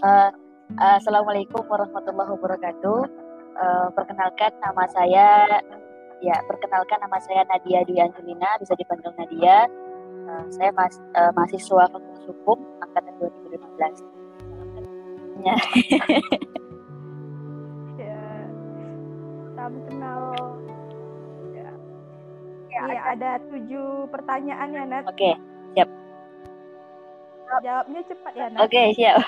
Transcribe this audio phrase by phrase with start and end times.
[0.00, 0.32] Uh,
[0.80, 3.00] uh, Assalamualaikum warahmatullahi wabarakatuh.
[3.52, 5.60] Uh, perkenalkan nama saya,
[6.24, 9.68] ya perkenalkan nama saya Nadia Dwi Angelina, bisa dipanggil Nadia.
[10.24, 13.12] Uh, saya mas, uh, mahasiswa Fakultas Hukum angkatan
[13.44, 15.44] 2015.
[15.44, 15.56] Ya.
[18.00, 18.24] ya,
[19.52, 20.32] salam kenal.
[21.52, 21.68] Ya,
[22.72, 25.04] ya, ya ada tujuh pertanyaan ya Nat.
[25.12, 25.36] Oke, okay.
[27.58, 29.18] Jawabnya cepat ya, Oke, okay, siap.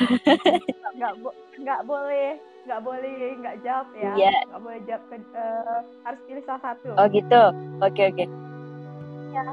[0.97, 4.13] nggak bo nggak boleh nggak boleh nggak jawab ya.
[4.15, 4.37] Iya.
[4.47, 6.89] Nggak boleh jawab ke uh, harus pilih salah satu.
[6.95, 7.43] Oh gitu.
[7.83, 8.17] Oke okay, oke.
[8.23, 8.29] Okay.
[9.35, 9.45] Ya,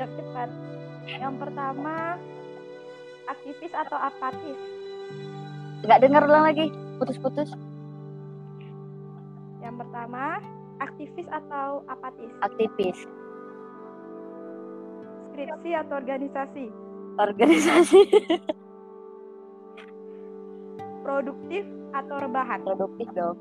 [0.00, 0.48] jawab cepat.
[1.04, 1.94] Yang pertama
[3.28, 4.58] aktivis atau apatis?
[5.84, 6.66] Nggak dengar ulang lagi.
[6.96, 7.52] Putus-putus.
[9.60, 10.40] Yang pertama
[10.80, 12.30] aktivis atau apatis?
[12.40, 12.98] Aktivis.
[15.34, 16.83] Skripsi atau organisasi?
[17.18, 18.00] Organisasi.
[21.04, 22.60] Produktif atau rebahan?
[22.64, 23.38] Produktif dong.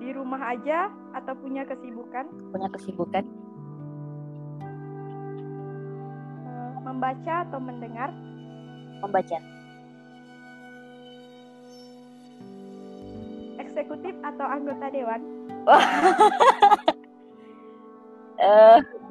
[0.00, 2.24] Di rumah aja atau punya kesibukan?
[2.52, 3.24] Punya kesibukan.
[6.44, 8.08] Eh, membaca atau mendengar?
[9.00, 9.38] Membaca.
[13.60, 15.20] Eksekutif atau anggota dewan?
[18.40, 18.80] Uh,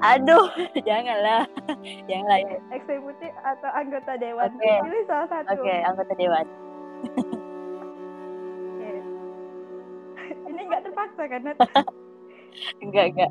[0.00, 0.48] Aduh,
[0.88, 1.44] janganlah.
[2.08, 2.58] Janganlah ya.
[2.72, 4.48] Eksekutif atau anggota dewan?
[4.56, 4.76] Okay.
[4.80, 5.52] Pilih salah satu.
[5.52, 6.46] Oke, okay, anggota dewan.
[8.80, 8.96] okay.
[10.50, 11.40] Ini enggak terpaksa kan?
[12.80, 13.30] enggak, enggak.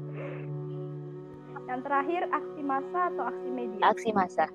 [1.70, 3.82] Yang terakhir, aksi massa atau aksi media?
[3.86, 4.46] Aksi massa.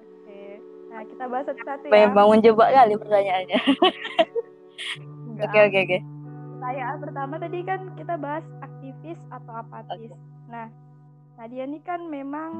[0.00, 0.40] Oke.
[0.92, 1.92] Nah, kita bahas satu-satu ya.
[1.92, 3.60] Memang menjebak kali pertanyaannya.
[5.40, 5.98] Oke, oke, oke.
[6.60, 10.12] Pertanyaan pertama tadi kan kita bahas aktivis atau apatis.
[10.12, 10.39] Okay.
[10.50, 10.66] Nah,
[11.38, 12.52] Nadia ini kan memang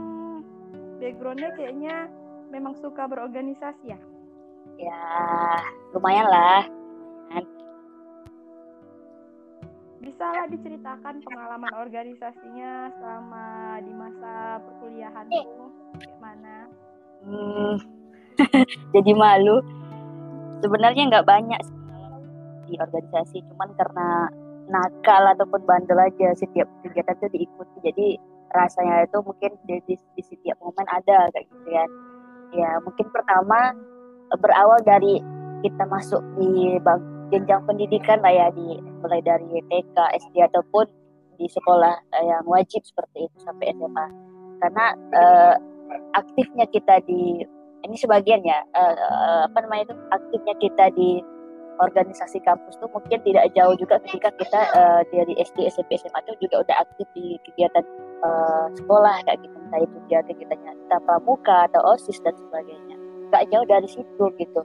[1.03, 2.07] backgroundnya kayaknya
[2.55, 4.01] memang suka berorganisasi ya?
[4.78, 5.03] Ya,
[5.93, 6.62] lumayan lah.
[10.00, 15.65] Bisa lah diceritakan pengalaman organisasinya selama di masa perkuliahan itu
[16.00, 16.55] gimana?
[17.21, 17.75] Hmm,
[18.97, 19.61] jadi malu.
[20.65, 21.61] Sebenarnya nggak banyak
[22.65, 24.09] di organisasi, cuman karena
[24.70, 27.76] nakal ataupun bandel aja setiap kegiatan itu diikuti.
[27.84, 28.06] Jadi
[28.54, 31.84] rasanya itu mungkin di, di, di setiap momen ada kayak gitu ya
[32.50, 33.75] ya mungkin pertama
[34.42, 35.22] berawal dari
[35.62, 36.78] kita masuk di
[37.31, 40.87] jenjang pendidikan lah ya di mulai dari TK SD ataupun
[41.38, 44.06] di sekolah yang wajib seperti itu sampai SMA
[44.60, 45.54] karena uh,
[46.19, 47.47] aktifnya kita di
[47.81, 51.22] ini sebagian ya uh, apa namanya itu aktifnya kita di
[51.81, 56.47] organisasi kampus tuh mungkin tidak jauh juga ketika kita uh, dari SD SMP SMA itu
[56.47, 57.85] juga udah aktif di kegiatan
[58.21, 59.57] uh, sekolah kayak gitu.
[59.57, 62.97] Entah itu dia kegiatannya kita pramuka atau osis dan sebagainya.
[63.33, 64.61] Nggak jauh dari situ gitu.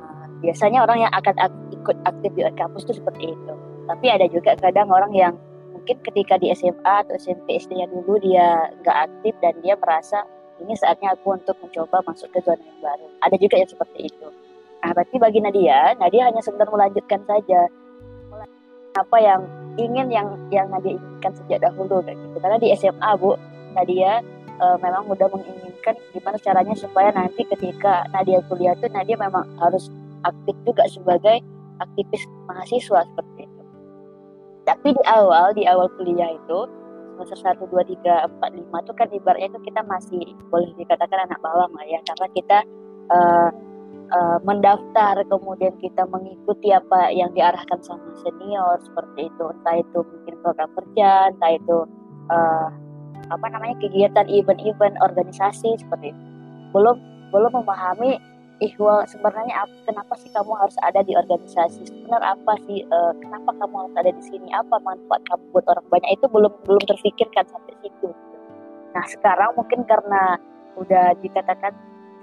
[0.00, 3.54] Uh, biasanya orang yang akan ak ikut aktif di kampus tuh seperti itu.
[3.84, 5.34] Tapi ada juga kadang orang yang
[5.76, 10.24] mungkin ketika di SMA atau SMP SD-nya dulu dia nggak aktif dan dia merasa
[10.62, 13.06] ini saatnya aku untuk mencoba masuk ke zona yang baru.
[13.20, 14.28] Ada juga yang seperti itu
[14.84, 17.72] Nah, berarti bagi Nadia, Nadia hanya sekedar melanjutkan saja
[19.00, 19.40] apa yang
[19.80, 22.36] ingin yang yang Nadia inginkan sejak dahulu gitu.
[22.36, 23.32] Karena di SMA, Bu,
[23.72, 24.20] Nadia
[24.60, 29.88] e, memang sudah menginginkan gimana caranya supaya nanti ketika Nadia kuliah itu Nadia memang harus
[30.20, 31.40] aktif juga sebagai
[31.80, 33.62] aktivis mahasiswa seperti itu.
[34.68, 36.68] Tapi di awal, di awal kuliah itu
[37.24, 40.22] semester 1, 2, 3, 4, 5 itu kan ibaratnya itu kita masih
[40.52, 42.58] boleh dikatakan anak bawang lah ya karena kita
[43.08, 43.50] uh,
[44.12, 49.44] uh, mendaftar kemudian kita mengikuti apa yang diarahkan sama senior seperti itu.
[49.60, 51.78] Entah itu mungkin program kerja entah itu
[52.28, 52.68] uh,
[53.32, 56.22] apa namanya kegiatan event-event organisasi seperti itu.
[56.76, 56.96] Belum
[57.32, 58.20] belum memahami
[58.62, 61.88] ihwal sebenarnya kenapa sih kamu harus ada di organisasi?
[61.88, 64.48] Sebenarnya apa sih uh, kenapa kamu harus ada di sini?
[64.52, 66.10] Apa manfaat kamu buat orang banyak?
[66.20, 68.08] Itu belum belum terpikirkan sampai situ.
[68.94, 70.38] Nah sekarang mungkin karena
[70.78, 71.74] udah dikatakan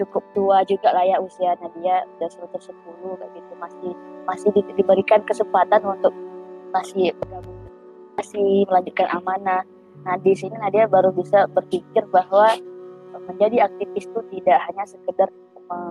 [0.02, 3.52] cukup tua juga lah ya usia Nadia udah semester 10 kayak gitu.
[3.62, 3.92] Masih
[4.26, 6.14] masih di, diberikan kesempatan untuk
[6.74, 7.62] masih bergabung
[8.20, 9.64] masih melanjutkan amanah.
[10.06, 12.54] Nah di sini Nadia baru bisa berpikir bahwa
[13.30, 15.30] menjadi aktivis itu tidak hanya sekedar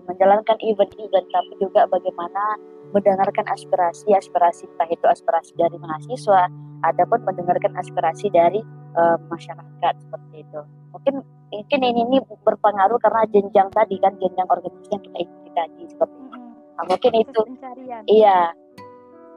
[0.05, 2.61] menjalankan event-event tapi juga bagaimana
[2.93, 6.53] mendengarkan aspirasi aspirasi entah itu aspirasi dari mahasiswa
[6.85, 8.61] ataupun mendengarkan aspirasi dari
[8.97, 10.61] uh, masyarakat seperti itu
[10.91, 11.15] mungkin
[11.51, 16.19] mungkin ini, ini berpengaruh karena jenjang tadi kan jenjang organisasi yang kita ikuti tadi seperti
[16.19, 16.39] itu.
[16.79, 18.03] Nah, mungkin proses itu pencarian.
[18.07, 18.39] iya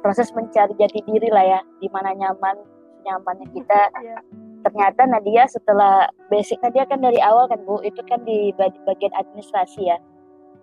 [0.04, 2.60] proses mencari jati diri lah ya di mana nyaman
[3.04, 4.20] nyamannya kita iya.
[4.64, 9.92] ternyata Nadia setelah basic Nadia kan dari awal kan Bu itu kan di bagian administrasi
[9.92, 9.98] ya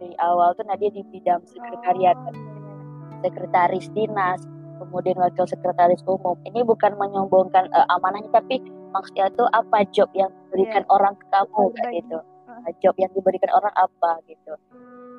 [0.01, 2.33] dari awal tuh Nadia di bidang sekretariat oh.
[3.21, 4.41] sekretaris dinas
[4.81, 9.79] kemudian wakil sekretaris umum ini bukan menyombongkan uh, amanahnya tapi maksudnya itu apa?
[9.95, 10.95] Job yang diberikan yeah.
[10.95, 12.19] orang ke kamu oh, gitu.
[12.19, 12.73] uh.
[12.83, 14.53] job yang diberikan orang apa gitu.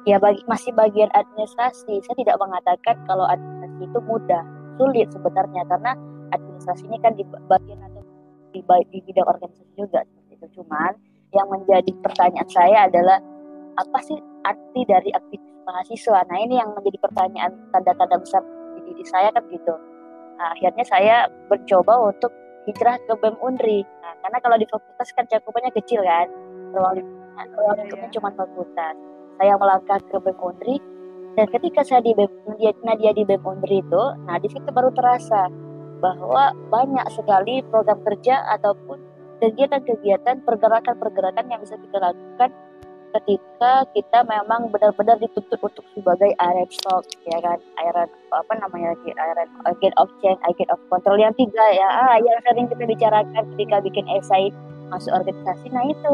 [0.06, 2.01] Ya bagi masih bagian administrasi.
[2.03, 4.44] Saya tidak mengatakan kalau administrasi itu mudah
[4.75, 5.91] sulit sebenarnya karena
[6.33, 8.01] administrasi ini kan di bagian atau
[8.51, 10.47] di, di bidang organisasi juga seperti itu.
[10.62, 10.91] Cuman
[11.31, 13.19] yang menjadi pertanyaan saya adalah
[13.79, 16.19] apa sih arti dari aktivitas mahasiswa?
[16.27, 18.41] Nah ini yang menjadi pertanyaan tanda-tanda besar
[18.75, 19.75] di diri saya kan gitu.
[20.41, 21.15] Nah, akhirnya saya
[21.53, 22.33] mencoba untuk
[22.69, 23.81] hijrah ke BEM Unri.
[24.04, 26.28] Nah, karena kalau di fakultas kan cakupannya kecil kan
[26.72, 28.96] ruang lingkupnya ruang lingkupnya cuma fakultas.
[29.42, 30.75] Saya melangkah ke BEM Undri
[31.31, 32.31] dan ketika saya di BEM,
[32.84, 35.48] Nadia di BEM Undri itu, nah di situ baru terasa
[36.04, 38.98] bahwa banyak sekali program kerja ataupun
[39.40, 42.50] kegiatan-kegiatan pergerakan-pergerakan yang bisa kita lakukan
[43.12, 47.60] ketika kita memang benar-benar dituntut untuk sebagai iron stock ya kan?
[47.84, 49.12] Iron apa namanya lagi?
[49.12, 51.19] Iron agent of change agent of control.
[51.19, 54.50] Yang tiga ya ah yang sering kita bicarakan ketika bikin esai
[54.92, 56.13] masuk organisasi nah itu.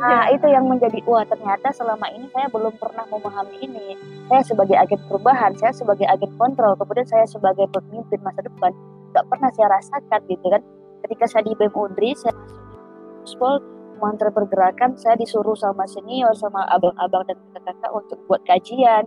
[0.00, 3.86] Nah itu yang menjadi wah ternyata selama ini saya belum pernah memahami ini.
[4.32, 8.72] Saya sebagai agen perubahan saya sebagai agen kontrol kemudian saya sebagai pemimpin masa depan
[9.12, 10.62] nggak pernah saya rasakan gitu kan?
[11.04, 12.32] Ketika saya di BEM Undri saya
[13.26, 19.04] masuk mantra pergerakan saya disuruh sama senior sama abang-abang dan kakak-kakak untuk buat kajian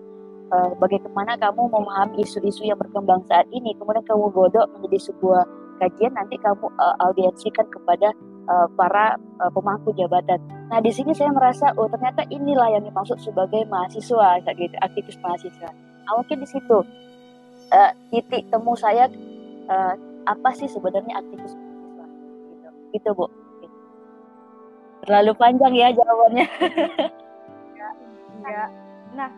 [0.54, 5.44] uh, bagaimana kamu memahami isu-isu yang berkembang saat ini kemudian kamu godok menjadi sebuah
[5.80, 8.12] kajian nanti kamu uh, audiensikan kepada
[8.52, 10.38] uh, para uh, pemangku jabatan.
[10.68, 15.70] Nah di sini saya merasa oh ternyata inilah yang dimaksud sebagai mahasiswa gitu aktivis mahasiswa.
[16.06, 16.78] Nah, mungkin di situ
[17.72, 19.08] uh, titik temu saya
[19.72, 19.94] uh,
[20.28, 22.06] apa sih sebenarnya aktivis mahasiswa
[22.52, 22.70] gitu.
[22.92, 23.39] Itu bu.
[25.10, 26.46] Terlalu panjang ya jawabannya.
[28.38, 28.70] enggak.
[29.18, 29.30] Nah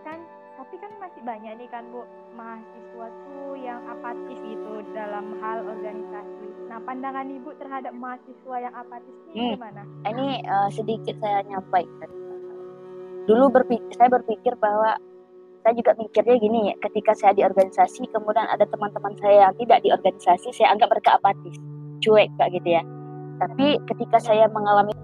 [0.00, 0.18] kan
[0.56, 2.00] tapi kan masih banyak nih kan bu
[2.32, 6.48] mahasiswa tuh yang apatis gitu dalam hal organisasi.
[6.72, 9.52] Nah pandangan ibu terhadap mahasiswa yang apatis ini hmm.
[9.60, 9.82] gimana?
[10.08, 12.08] Ini uh, sedikit saya nyampaikan.
[13.28, 14.96] Dulu berpikir, saya berpikir bahwa
[15.60, 19.84] saya juga mikirnya gini ya, ketika saya di organisasi, kemudian ada teman-teman saya yang tidak
[19.84, 21.60] di organisasi, saya anggap mereka apatis,
[22.00, 22.82] cuek kayak gitu ya.
[23.36, 24.96] Tapi ketika saya mengalami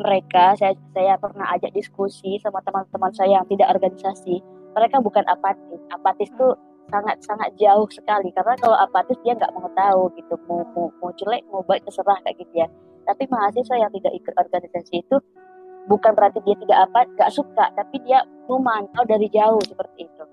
[0.00, 4.40] mereka, saya saya pernah ajak diskusi sama teman-teman saya yang tidak organisasi,
[4.72, 5.80] mereka bukan apatis.
[5.92, 6.56] Apatis tuh
[6.90, 8.34] sangat sangat jauh sekali.
[8.34, 10.34] Karena kalau apatis dia nggak mau tahu gitu.
[10.50, 12.68] Mau mau mau jelek mau baik terserah kayak gitu ya.
[13.06, 15.16] Tapi mahasiswa yang tidak ikut organisasi itu
[15.88, 17.64] bukan berarti dia tidak apa nggak suka.
[17.74, 20.24] Tapi dia memantau dari jauh seperti itu.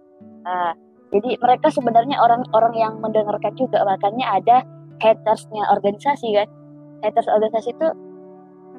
[0.43, 0.73] Nah,
[1.13, 3.85] jadi mereka sebenarnya orang-orang yang mendengarkan juga.
[3.85, 4.57] Makanya ada
[4.99, 6.49] hatersnya organisasi kan.
[7.05, 7.87] Haters organisasi itu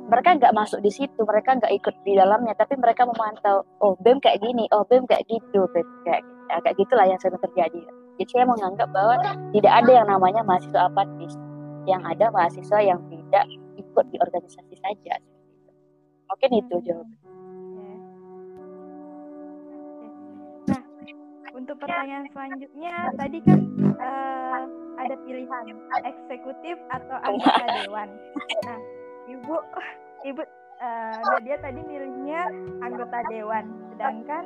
[0.08, 4.16] mereka nggak masuk di situ mereka nggak ikut di dalamnya tapi mereka memantau oh bem
[4.18, 7.80] kayak gini oh bem kayak gitu bem kayak ya, kayak gitulah yang sering terjadi.
[8.18, 9.14] Jadi saya menganggap bahwa
[9.54, 11.34] tidak ada yang namanya mahasiswa apatis.
[11.86, 13.44] Yang ada mahasiswa yang tidak
[13.78, 15.14] ikut di organisasi saja.
[16.28, 17.26] Mungkin itu jawabannya
[20.68, 20.82] nah
[21.56, 23.60] untuk pertanyaan selanjutnya tadi kan
[23.96, 24.62] uh,
[25.00, 25.64] ada pilihan
[26.04, 28.08] eksekutif atau anggota dewan.
[28.68, 28.97] Nah
[29.28, 29.54] ibu
[30.28, 30.42] ibu
[30.80, 32.48] uh, Nadia tadi milihnya
[32.82, 34.44] anggota dewan sedangkan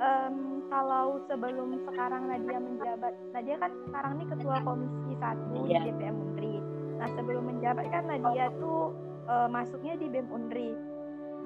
[0.00, 5.84] um, kalau sebelum sekarang Nadia menjabat Nadia kan sekarang ini ketua komisi satu yeah.
[5.84, 6.56] di DPM Unri
[6.96, 8.96] nah sebelum menjabat kan Nadia tuh
[9.28, 10.72] uh, masuknya di BEM Unri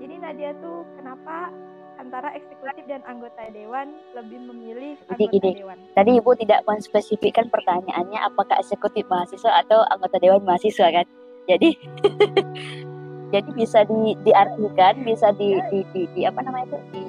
[0.00, 1.52] jadi Nadia tuh kenapa
[2.00, 5.76] antara eksekutif dan anggota dewan lebih memilih anggota gini, dewan.
[5.92, 11.04] Tadi Ibu tidak menspesifikkan pertanyaannya apakah eksekutif mahasiswa atau anggota dewan mahasiswa kan?
[11.48, 11.68] Jadi
[13.34, 16.78] jadi bisa di, diartikan bisa di, di, di, di apa namanya itu?
[16.92, 17.04] Di,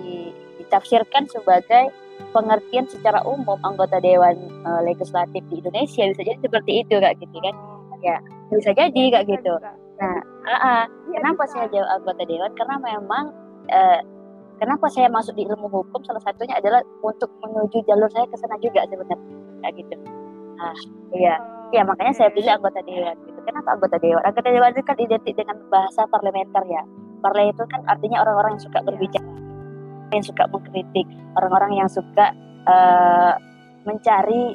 [0.61, 1.91] ditafsirkan sebagai
[2.31, 6.07] pengertian secara umum anggota dewan uh, legislatif di Indonesia.
[6.13, 7.55] Bisa jadi seperti itu kak gitu kan?
[8.01, 8.17] Ya
[8.53, 9.53] bisa jadi kak gitu.
[10.01, 10.17] nah
[10.49, 10.83] uh, uh,
[11.13, 12.51] kenapa saya jawab anggota dewan?
[12.55, 13.25] Karena memang
[13.69, 13.99] uh,
[14.61, 16.01] kenapa saya masuk di ilmu hukum?
[16.07, 19.17] Salah satunya adalah untuk menuju jalur saya ke sana juga sebenarnya
[19.65, 19.95] kayak gitu.
[20.61, 20.77] Ah
[21.13, 21.35] iya.
[21.71, 24.23] Ya makanya saya pilih anggota dewan kenapa anggota dewan.
[24.23, 26.83] Anggota dewan itu kan identik dengan bahasa parlementer ya.
[27.21, 28.87] Parle itu kan artinya orang-orang yang suka iya.
[28.87, 29.29] berbicara
[30.11, 31.07] yang suka mengkritik
[31.39, 32.35] orang-orang yang suka
[32.67, 33.33] uh,
[33.87, 34.53] mencari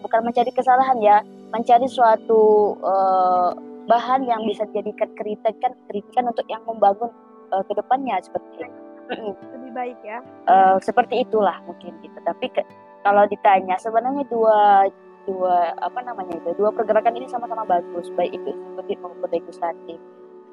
[0.00, 1.20] bukan mencari kesalahan ya
[1.52, 3.52] mencari suatu uh,
[3.86, 7.10] bahan yang bisa dijadikan kritikan kritikan untuk yang membangun
[7.54, 8.70] uh, ke depannya seperti itu.
[9.54, 10.18] Lebih baik ya.
[10.50, 12.18] Uh, seperti itulah mungkin gitu.
[12.26, 12.66] Tapi ke,
[13.06, 14.90] kalau ditanya sebenarnya dua
[15.26, 19.98] dua apa namanya itu dua pergerakan ini sama-sama bagus baik itu eksekutif maupun legislatif.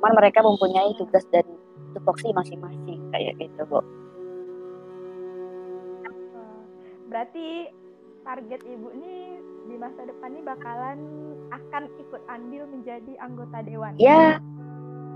[0.01, 1.45] Cuman mereka mempunyai tugas dan
[1.93, 3.79] tupoksi masing-masing kayak gitu bu.
[7.07, 7.69] Berarti
[8.25, 9.37] target ibu ini
[9.69, 10.99] di masa depan ini bakalan
[11.53, 13.93] akan ikut andil menjadi anggota dewan.
[14.01, 14.41] Ya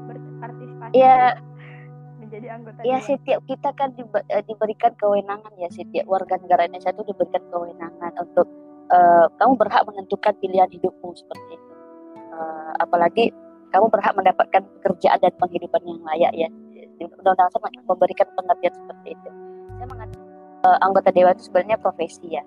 [0.07, 1.35] berpartisipasi ya
[2.17, 3.07] menjadi anggota ya dewan.
[3.07, 8.47] setiap kita kan eh, diberikan kewenangan ya setiap warga negara Indonesia itu diberikan kewenangan untuk
[8.91, 11.74] uh, kamu berhak menentukan pilihan hidupmu seperti itu.
[12.32, 13.34] Uh, apalagi
[13.72, 16.50] kamu berhak mendapatkan pekerjaan dan penghidupan yang layak ya.
[16.98, 17.51] Undang-undang
[17.86, 19.29] memberikan pengertian seperti itu.
[19.77, 20.27] Saya mengatakan
[20.65, 22.44] uh, anggota dewan itu sebenarnya profesi ya.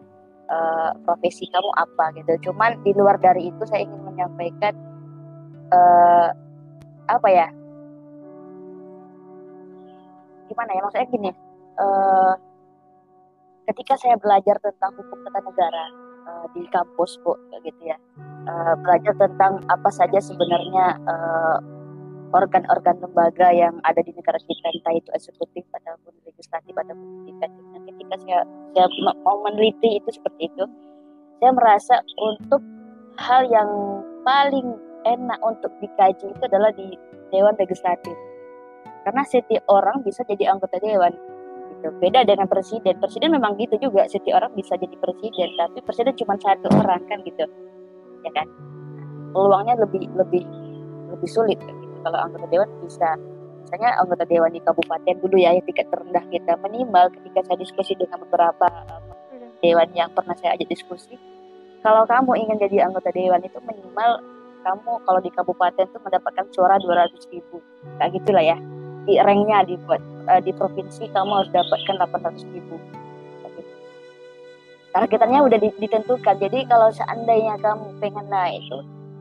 [0.50, 2.50] Uh, profesi kamu apa gitu.
[2.50, 4.74] Cuman di luar dari itu saya ingin menyampaikan
[5.70, 6.34] uh,
[7.06, 7.48] apa ya?
[10.50, 11.30] Gimana ya maksudnya gini.
[11.78, 12.34] Uh,
[13.70, 15.84] ketika saya belajar tentang hukum tata negara,
[16.26, 17.96] uh, di kampus bu gitu ya.
[18.48, 21.58] Uh, belajar tentang apa saja sebenarnya uh,
[22.32, 27.82] organ-organ lembaga yang ada di negara kita entah itu eksekutif ataupun legislatif ataupun yudikatif nah
[27.90, 28.40] ketika saya
[28.72, 28.86] saya
[29.26, 30.64] mau meneliti itu seperti itu
[31.42, 32.62] saya merasa untuk
[33.18, 33.68] hal yang
[34.22, 34.76] paling
[35.08, 36.96] enak untuk dikaji itu adalah di
[37.32, 38.12] dewan legislatif.
[39.04, 41.16] Karena setiap orang bisa jadi anggota dewan
[41.80, 41.88] gitu.
[41.96, 43.00] Beda dengan presiden.
[43.00, 44.04] Presiden memang gitu juga.
[44.04, 47.48] Setiap orang bisa jadi presiden, tapi presiden cuma satu orang kan gitu.
[48.20, 48.46] Ya kan?
[49.32, 50.44] Peluangnya lebih lebih
[51.16, 51.84] lebih sulit gitu.
[52.04, 53.16] Kalau anggota dewan bisa
[53.70, 57.92] misalnya anggota dewan di kabupaten dulu ya yang tingkat terendah kita minimal ketika saya diskusi
[57.94, 58.66] dengan beberapa
[59.62, 61.14] dewan yang pernah saya ajak diskusi
[61.86, 64.18] kalau kamu ingin jadi anggota dewan itu minimal
[64.66, 67.62] kamu kalau di kabupaten itu mendapatkan suara 200 ribu
[68.02, 68.58] kayak gitulah ya
[69.06, 72.78] di ranknya dibuat uh, di provinsi kamu harus dapatkan 800 ribu.
[74.90, 76.34] Targetannya udah ditentukan.
[76.38, 78.78] Jadi kalau seandainya kamu pengen naik itu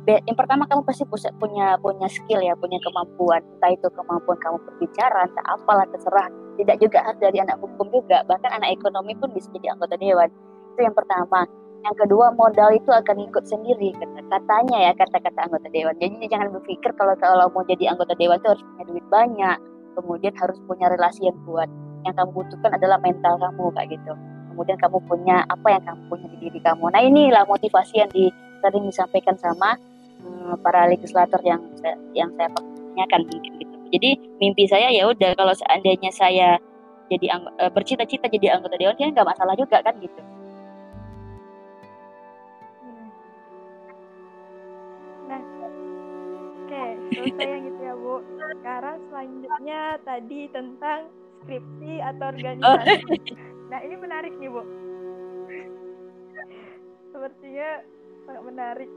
[0.08, 1.06] yang pertama kamu pasti
[1.38, 3.46] punya punya skill ya punya kemampuan.
[3.58, 6.28] Entah itu kemampuan kamu berbicara entah apalah terserah.
[6.58, 8.26] Tidak juga dari anak hukum juga.
[8.26, 10.30] Bahkan anak ekonomi pun bisa jadi anggota dewan.
[10.74, 11.46] Itu yang pertama.
[11.80, 13.94] Yang kedua modal itu akan ikut sendiri.
[14.28, 15.96] Katanya ya kata-kata anggota dewan.
[16.02, 19.58] Jadi jangan berpikir kalau kalau mau jadi anggota dewan itu harus punya duit banyak
[20.00, 21.68] kemudian harus punya relasi yang kuat.
[22.08, 24.14] Yang kamu butuhkan adalah mental kamu kayak gitu.
[24.56, 26.84] Kemudian kamu punya apa yang kamu punya di diri kamu.
[26.92, 28.32] Nah inilah motivasi yang di,
[28.64, 29.76] sering disampaikan sama
[30.24, 31.60] hmm, para legislator yang
[32.16, 33.76] yang saya pertanyakan gitu.
[33.90, 36.62] Jadi mimpi saya ya udah kalau seandainya saya
[37.10, 40.22] jadi uh, bercita-cita jadi anggota dewan kan nggak masalah juga kan gitu.
[45.26, 45.42] Nah
[46.70, 48.24] oke selesai bu
[48.60, 51.00] sekarang selanjutnya tadi tentang
[51.44, 52.94] skripsi atau organisasi.
[53.70, 54.66] Nah ini menarik nih bu.
[57.14, 57.86] Sepertinya
[58.26, 58.90] sangat menarik.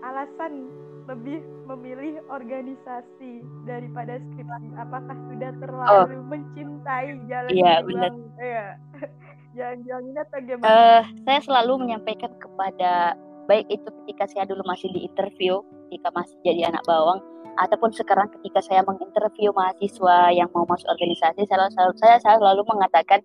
[0.00, 0.72] Alasan
[1.04, 4.66] lebih memilih organisasi daripada skripsi.
[4.80, 6.24] Apakah sudah terlalu oh.
[6.32, 8.10] mencintai jalan iya, benar.
[8.40, 8.66] Ya.
[9.56, 10.68] Jalan-jalan ini atau gimana?
[10.68, 13.16] Uh, saya selalu menyampaikan kepada
[13.48, 17.20] baik itu ketika saya dulu masih di interview, ketika masih jadi anak bawang,
[17.56, 23.20] ataupun sekarang ketika saya menginterview mahasiswa yang mau masuk organisasi saya selalu saya, selalu mengatakan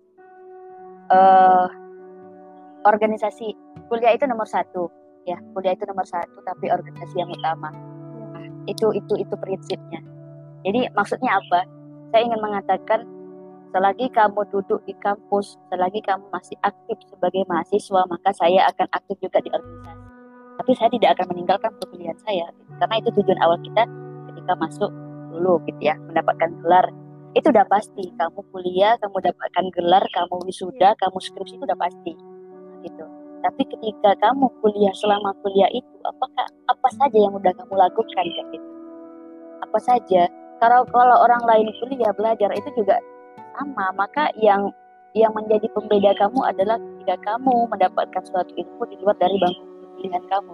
[1.12, 1.68] uh,
[2.88, 3.52] organisasi
[3.92, 4.88] kuliah itu nomor satu
[5.28, 5.36] ya.
[5.52, 7.70] Kuliah itu nomor satu tapi organisasi yang utama.
[8.64, 10.00] Itu itu itu prinsipnya.
[10.62, 11.66] Jadi maksudnya apa?
[12.12, 13.04] Saya ingin mengatakan
[13.72, 19.16] selagi kamu duduk di kampus selagi kamu masih aktif sebagai mahasiswa maka saya akan aktif
[19.20, 20.04] juga di organisasi.
[20.52, 22.46] Tapi saya tidak akan meninggalkan perkuliahan saya
[22.78, 23.84] karena itu tujuan awal kita
[24.32, 24.90] ketika masuk
[25.32, 26.86] dulu gitu ya mendapatkan gelar.
[27.32, 32.12] Itu udah pasti kamu kuliah kamu dapatkan gelar kamu wisuda kamu skripsi itu udah pasti
[32.84, 33.04] gitu.
[33.42, 38.46] Tapi ketika kamu kuliah selama kuliah itu apakah apa saja yang udah kamu lakukan kan
[38.52, 38.68] gitu?
[39.64, 40.28] Apa saja?
[40.62, 43.00] Kalau kalau orang lain kuliah belajar itu juga
[43.56, 43.90] sama.
[43.96, 44.70] Maka yang
[45.12, 49.64] yang menjadi pembeda kamu adalah ketika kamu mendapatkan suatu ilmu di luar dari bangku
[50.00, 50.52] pilihan kamu.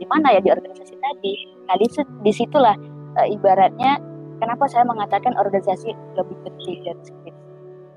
[0.00, 1.32] Di mana ya di organisasi tadi?
[1.68, 1.86] Nah di
[2.26, 2.74] di situlah
[3.18, 3.98] uh, ibaratnya
[4.40, 7.30] kenapa saya mengatakan organisasi lebih penting dari skripsi.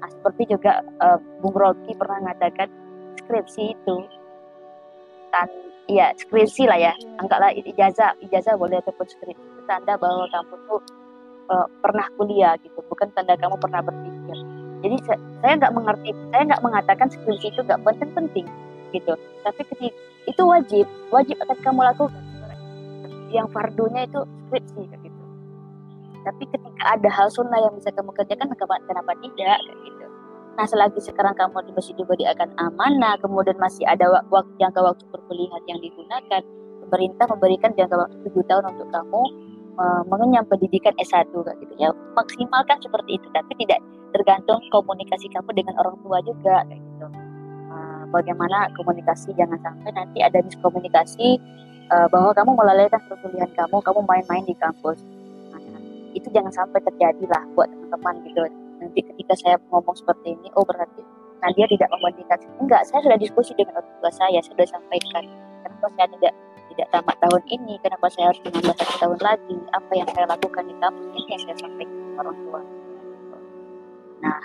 [0.03, 2.67] Nah, seperti juga uh, Bung Rocky pernah mengatakan
[3.24, 3.96] skripsi itu
[5.32, 5.48] tan
[5.88, 6.93] ya skripsi lah ya.
[7.24, 8.20] Anggaplah ijazah.
[8.20, 10.82] Ijazah boleh ataupun skripsi itu tanda bahwa kamu tuh
[11.50, 12.79] uh, pernah kuliah gitu.
[12.91, 14.38] Bukan tanda kamu pernah berpikir.
[14.84, 14.96] Jadi
[15.39, 18.48] saya nggak mengerti saya nggak mengatakan skripsi itu nggak penting-penting
[18.91, 19.13] gitu.
[19.48, 19.96] Tapi ketika
[20.27, 20.86] itu wajib.
[21.12, 22.24] Wajib akan kamu lakukan.
[23.32, 24.20] Yang fardunya itu
[24.51, 25.03] skripsi gitu
[26.24, 30.03] tapi ketika ada hal sunnah yang bisa kamu kerjakan kenapa, kenapa tidak kayak gitu
[30.53, 35.82] Nah, selagi sekarang kamu masih diberikan amanah, kemudian masih ada waktu jangka waktu perkuliahan yang
[35.82, 36.42] digunakan,
[36.86, 39.22] pemerintah memberikan jangka waktu tujuh tahun untuk kamu
[39.82, 41.89] uh, mengenyam pendidikan S1 gitu ya.
[42.13, 43.82] Maksimalkan seperti itu, tapi tidak
[44.13, 47.08] tergantung komunikasi kamu dengan orang tua juga kayak gitu.
[47.74, 51.42] Uh, bagaimana komunikasi jangan sampai nanti ada miskomunikasi
[51.89, 55.01] uh, bahwa kamu melalaikan perkuliahan kamu, kamu main-main di kampus.
[56.13, 58.41] Itu jangan sampai terjadi lah buat teman-teman gitu.
[58.82, 61.01] Nanti ketika saya ngomong seperti ini, oh berarti
[61.43, 62.39] nah dia tidak membandingkan.
[62.63, 65.24] Enggak, saya sudah diskusi dengan orang tua saya, saya sudah sampaikan.
[65.63, 66.34] Kenapa saya tidak
[66.72, 70.63] tidak tamat tahun ini, kenapa saya harus menambah satu tahun lagi, apa yang saya lakukan
[70.65, 72.62] di kampus ini yang saya sampaikan ke orang tua.
[74.24, 74.39] Nah,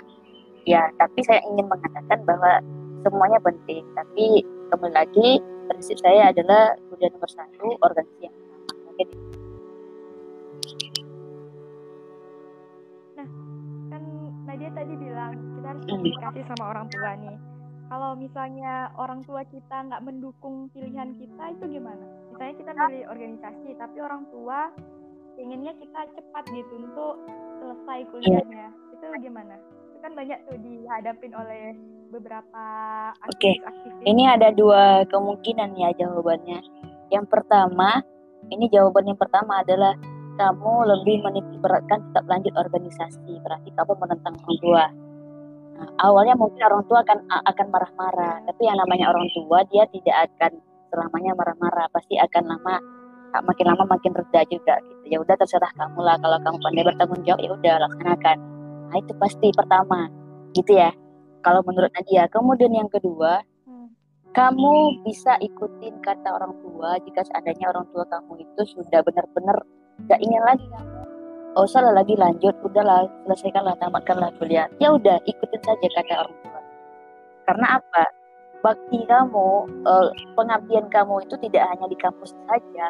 [0.67, 2.51] ya tapi saya ingin mengatakan bahwa
[3.07, 5.29] semuanya penting, tapi kembali lagi
[5.71, 8.35] prinsip saya adalah kuliah nomor satu organisasi yang
[8.89, 9.07] Mungkin
[14.59, 15.91] Nadia tadi bilang kita harus hmm.
[15.95, 17.37] komunikasi sama orang tua nih.
[17.87, 22.05] Kalau misalnya orang tua kita nggak mendukung pilihan kita itu gimana?
[22.27, 24.67] Misalnya kita milih organisasi, tapi orang tua
[25.39, 27.23] inginnya kita cepat gitu untuk
[27.63, 28.67] selesai kuliahnya.
[28.99, 29.55] Itu gimana?
[29.95, 31.63] Itu kan banyak tuh dihadapin oleh
[32.11, 32.65] beberapa
[33.31, 33.55] Oke, okay.
[34.11, 36.59] ini ada dua kemungkinan ya jawabannya.
[37.15, 38.03] Yang pertama,
[38.51, 39.95] ini jawaban yang pertama adalah
[40.39, 41.15] kamu lebih
[41.59, 44.85] beratkan tetap lanjut organisasi, berarti kamu menentang orang tua.
[45.79, 50.31] Nah, awalnya mungkin orang tua akan akan marah-marah, tapi yang namanya orang tua dia tidak
[50.31, 50.51] akan
[50.87, 52.75] selamanya marah-marah, pasti akan lama
[53.43, 55.03] makin lama makin reda juga gitu.
[55.11, 58.37] Ya udah terserah kamu lah kalau kamu pandai bertanggung jawab ya udah laksanakan.
[58.89, 60.09] Nah, itu pasti pertama
[60.55, 60.89] gitu ya
[61.43, 62.25] kalau menurut Nadia.
[62.31, 63.87] Kemudian yang kedua, hmm.
[64.33, 69.61] kamu bisa ikutin kata orang tua jika seandainya orang tua kamu itu sudah benar-benar
[70.07, 70.87] gak ingin lagi kamu.
[71.57, 74.69] Oh salah lagi lanjut, udahlah selesaikanlah, tamatkanlah kuliah.
[74.77, 76.61] Ya udah ikutin saja kata orang tua.
[77.49, 78.03] Karena apa?
[78.61, 79.49] Bakti kamu,
[79.87, 82.85] eh, pengabdian kamu itu tidak hanya di kampus saja.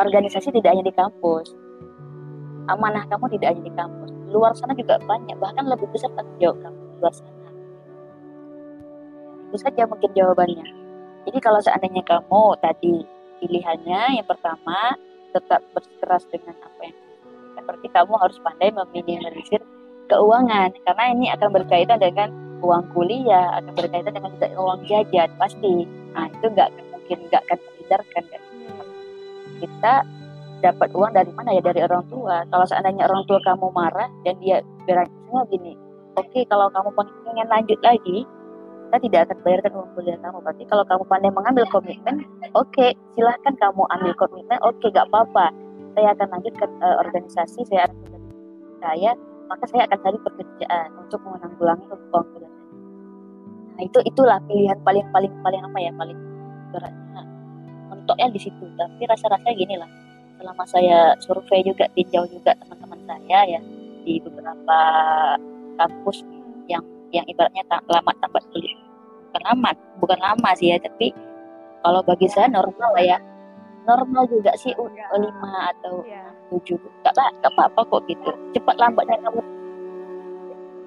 [0.00, 1.54] Organisasi tidak hanya di kampus.
[2.68, 4.10] Amanah kamu tidak hanya di kampus.
[4.34, 7.50] Luar sana juga banyak, bahkan lebih besar tanggung jawab kamu luar sana.
[9.50, 10.66] Itu saja mungkin jawabannya.
[11.26, 13.04] Jadi kalau seandainya kamu tadi
[13.40, 14.94] pilihannya yang pertama
[15.30, 16.96] tetap bersikeras dengan apa yang
[17.60, 19.62] berarti kamu harus pandai meminimalisir
[20.08, 20.74] keuangan.
[20.82, 22.28] Karena ini akan berkaitan dengan
[22.60, 25.86] uang kuliah akan berkaitan dengan juga uang jajan pasti.
[26.16, 28.42] Nah itu nggak mungkin nggak akan terhindarkan kan?
[29.60, 29.94] Kita
[30.60, 31.62] dapat uang dari mana ya?
[31.62, 32.42] Dari orang tua.
[32.48, 35.14] Kalau seandainya orang tua kamu marah dan dia berarti
[35.54, 35.72] gini
[36.18, 36.90] oke okay, kalau kamu
[37.24, 38.26] pengen lanjut lagi
[38.90, 40.38] kita tidak akan bayarkan uang kuliah kamu.
[40.42, 42.26] Berarti kalau kamu pandai mengambil komitmen
[42.58, 45.54] oke okay, silahkan kamu ambil komitmen oke okay, gak apa-apa.
[45.94, 48.18] Saya akan lanjut ke uh, organisasi saya akan
[48.82, 49.10] saya
[49.46, 52.52] maka saya akan cari pekerjaan untuk menanggulangi uang kuliah
[53.78, 56.18] nah itu itulah pilihan paling paling paling apa ya paling
[56.74, 57.22] beratnya.
[57.88, 58.64] Mentoknya di situ.
[58.74, 59.90] Tapi rasa-rasanya gini lah.
[60.36, 63.60] Selama saya survei juga tinjau juga teman-teman saya ya
[64.02, 64.78] di beberapa
[65.76, 66.24] kampus
[67.10, 68.78] yang ibaratnya tak lama tamat kuliah
[69.30, 69.70] bukan lama
[70.02, 71.14] bukan lama sih ya tapi
[71.80, 73.18] kalau bagi saya normal lah ya.
[73.88, 76.28] Normal juga sih uh, lima atau iya.
[76.52, 76.76] tujuh.
[76.76, 78.30] Nggak lah nggak apa-apa kok gitu.
[78.52, 79.40] Cepat lambatnya kamu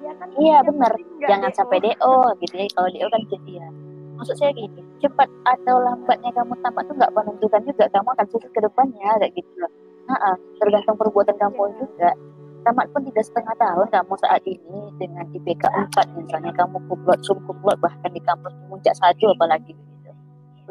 [0.04, 0.92] ya kan iya benar.
[1.24, 1.56] jangan DO.
[1.58, 2.66] sampai do gitu ya.
[2.70, 3.68] Kalau do kan jadi ya.
[4.14, 7.84] Maksud saya gini cepat atau lambatnya kamu tamat tuh nggak menentukan juga.
[7.90, 9.66] Kamu akan sukses ke depannya kayak gitu.
[10.04, 11.74] Nah, tergantung perbuatan kamu ya.
[11.80, 12.10] juga
[12.64, 17.38] tamat pun tidak setengah tahun kamu saat ini dengan IPK 4 misalnya kamu kublot sum
[17.44, 20.10] kublot bahkan di kampus puncak satu apalagi gitu.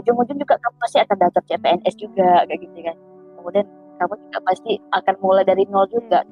[0.01, 2.97] Ujung-ujung juga kamu pasti akan daftar CPNS juga kayak gitu kan.
[3.37, 3.65] Kemudian
[4.01, 6.25] kamu juga pasti akan mulai dari nol juga.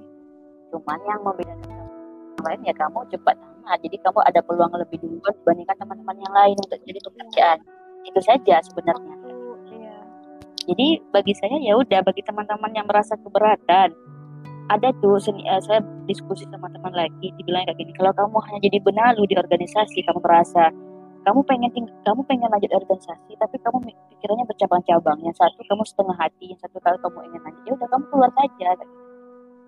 [0.74, 1.94] Cuman yang membedakan kamu
[2.34, 3.78] yang lain ya kamu cepat tamat.
[3.86, 7.58] Jadi kamu ada peluang lebih duluan dibandingkan teman-teman yang lain untuk jadi pekerjaan.
[8.02, 9.16] Itu saja sebenarnya.
[9.72, 9.98] Iya.
[10.68, 13.94] jadi bagi saya ya udah bagi teman-teman yang merasa keberatan
[14.72, 18.60] ada tuh seni, uh, saya diskusi sama teman lagi dibilang kayak gini kalau kamu hanya
[18.64, 20.72] jadi benalu di organisasi kamu merasa
[21.28, 23.78] kamu pengen ting- kamu pengen lanjut organisasi tapi kamu
[24.16, 27.88] pikirannya bercabang-cabang yang satu kamu setengah hati yang satu kali kamu ingin lanjut ya udah
[27.92, 28.70] kamu keluar saja.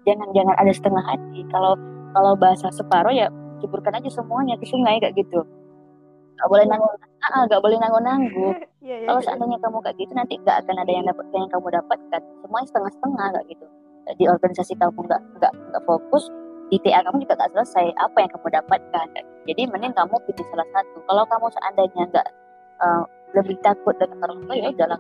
[0.03, 1.73] Jangan jangan ada setengah hati kalau
[2.11, 3.27] kalau bahasa separuh ya
[3.63, 5.43] ceburkan aja semuanya ke sungai kayak gitu.
[6.33, 6.91] Gak boleh nanggung
[7.29, 9.25] ah gak boleh nanggung nanggung yeah, yeah, kalau iya.
[9.29, 12.21] seandainya kamu kayak gitu nanti gak akan ada yang dapat yang kamu dapatkan.
[12.41, 13.65] Semuanya setengah-setengah kayak gitu
[14.19, 16.27] di organisasi kamu nggak nggak nggak fokus
[16.71, 19.07] di TA kamu juga nggak selesai apa yang kamu dapatkan?
[19.45, 20.97] Jadi mending kamu pilih salah satu.
[21.05, 22.27] Kalau kamu seandainya nggak
[22.81, 23.03] uh,
[23.37, 24.99] lebih takut dengan orang tua ya udah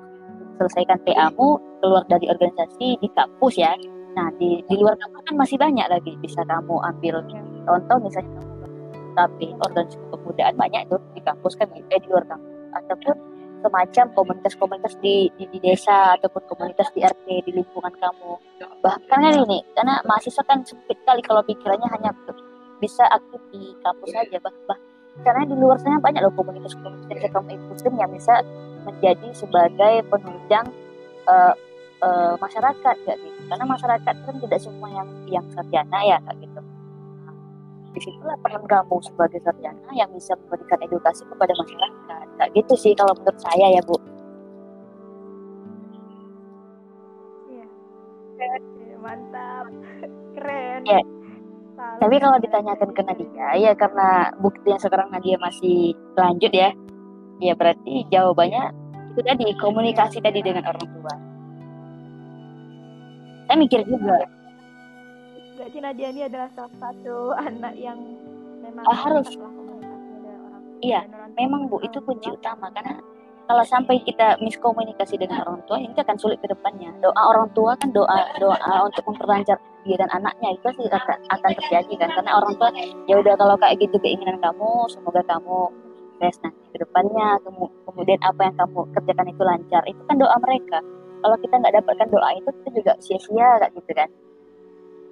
[0.61, 3.73] selesaikan TA-mu keluar dari organisasi di kampus ya.
[4.13, 7.25] Nah di di luar kampus kan masih banyak lagi bisa kamu ambil
[7.65, 8.41] contoh misalnya.
[9.13, 12.51] Tapi organisasi kepemudaan banyak tuh di kampus kan eh di luar kampus.
[12.73, 13.15] Ataupun
[13.63, 18.31] semacam komunitas-komunitas di, di, di desa ataupun komunitas di RT di lingkungan kamu.
[18.83, 22.11] Bahkan kan ini karena mahasiswa kan sempit kali kalau pikirannya hanya
[22.83, 24.37] bisa aktif di kampus saja.
[24.43, 24.79] Bah, bah
[25.23, 28.35] karena di luar sana banyak loh komunitas-komunitas yang kamu ikutin yang bisa
[28.83, 30.67] menjadi sebagai penunjang
[31.29, 31.53] uh,
[32.03, 33.41] uh, masyarakat kayak gitu.
[33.47, 36.72] Karena masyarakat kan tidak semua yang yang sarjana ya kayak gitu
[37.93, 42.25] di situlah peran kamu sebagai sarjana yang bisa memberikan edukasi kepada masyarakat.
[42.41, 43.95] Kayak gitu sih kalau menurut saya ya bu.
[47.53, 47.65] Iya.
[48.97, 49.65] Mantap.
[50.33, 50.81] Keren.
[50.89, 51.01] Ya.
[51.73, 56.69] tapi kalau ditanyakan ke Nadia ya karena bukti yang sekarang Nadia masih lanjut ya
[57.41, 58.71] ya berarti jawabannya
[59.13, 61.13] itu tadi komunikasi tadi dengan orang tua.
[63.49, 64.25] Saya mikir juga
[65.63, 67.95] berarti Nadia ini adalah salah satu anak yang
[68.59, 69.31] memang oh, harus.
[70.83, 71.07] iya
[71.39, 72.67] memang bu itu kunci utama.
[72.75, 72.99] karena
[73.47, 76.95] kalau sampai kita miskomunikasi dengan orang tua ini akan sulit ke depannya.
[77.03, 81.51] Doa orang tua kan doa doa untuk memperlancar dia dan anaknya itu sih akan, akan
[81.59, 82.09] terjadi kan.
[82.11, 82.71] Karena orang tua
[83.07, 85.71] ya udah kalau kayak gitu keinginan kamu semoga kamu
[86.15, 87.35] sukses nanti ke depannya.
[87.83, 89.81] Kemudian apa yang kamu kerjakan itu lancar.
[89.91, 90.79] Itu kan doa mereka.
[91.19, 94.07] Kalau kita nggak dapatkan doa itu kita juga sia-sia kayak gitu kan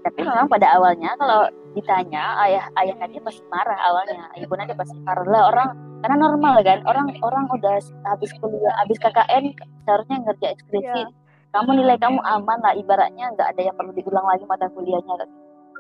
[0.02, 1.46] tapi memang pada awalnya kalau
[1.78, 5.26] ditanya ayah ayah Nadia pasti marah awalnya ibu Nadia pasti marah.
[5.30, 5.70] Lah orang
[6.02, 7.78] karena normal kan orang orang udah
[8.10, 9.54] habis kuliah habis KKN
[9.86, 11.02] seharusnya ngerjain skripsi.
[11.06, 11.10] Yeah.
[11.52, 15.28] kamu nilai kamu aman lah ibaratnya nggak ada yang perlu diulang lagi mata kuliahnya.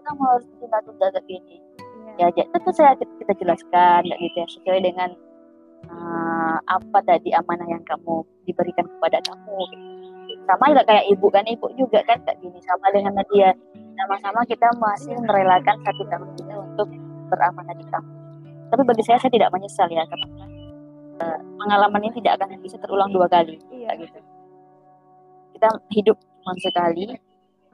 [0.01, 1.57] Kamu harus tunda-tunda kayak gini.
[2.19, 2.29] Yeah.
[2.37, 5.09] ya itu saya kita jelaskan kayak gitu ya sesuai dengan
[5.89, 9.57] uh, apa tadi amanah yang kamu diberikan kepada kamu.
[9.73, 10.01] Gitu
[10.47, 13.55] sama juga kayak ibu kan ibu juga kan kayak gini sama dengan Nadia
[14.01, 16.87] sama-sama kita masih merelakan satu tahun kita untuk
[17.29, 18.19] beramanah di kampus
[18.71, 20.27] tapi bagi saya saya tidak menyesal ya karena
[21.21, 23.59] uh, pengalaman ini tidak akan bisa terulang dua kali.
[23.67, 23.99] Iya.
[23.99, 24.19] gitu.
[25.59, 27.11] Kita hidup cuma sekali.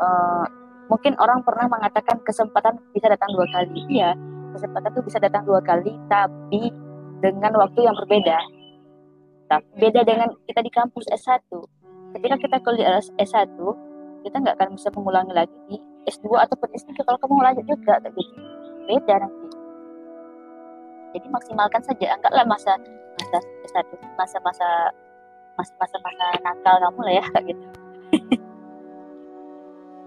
[0.02, 0.46] Uh,
[0.90, 3.86] mungkin orang pernah mengatakan kesempatan bisa datang dua kali.
[3.94, 4.18] Iya
[4.58, 6.74] kesempatan itu bisa datang dua kali tapi
[7.22, 8.38] dengan waktu yang berbeda.
[9.48, 11.46] Nah, beda dengan kita di kampus S1
[12.18, 13.56] ketika kita kuliah S1
[14.26, 18.22] kita nggak akan bisa mengulangi lagi di S2 ataupun S3 kalau kamu lanjut juga gitu.
[18.88, 19.48] Beda nanti.
[21.16, 22.80] Jadi maksimalkan saja anggaplah masa
[23.20, 24.68] masa S1 masa-masa
[25.58, 27.66] masa-masa nakal kamu lah ya kayak gitu.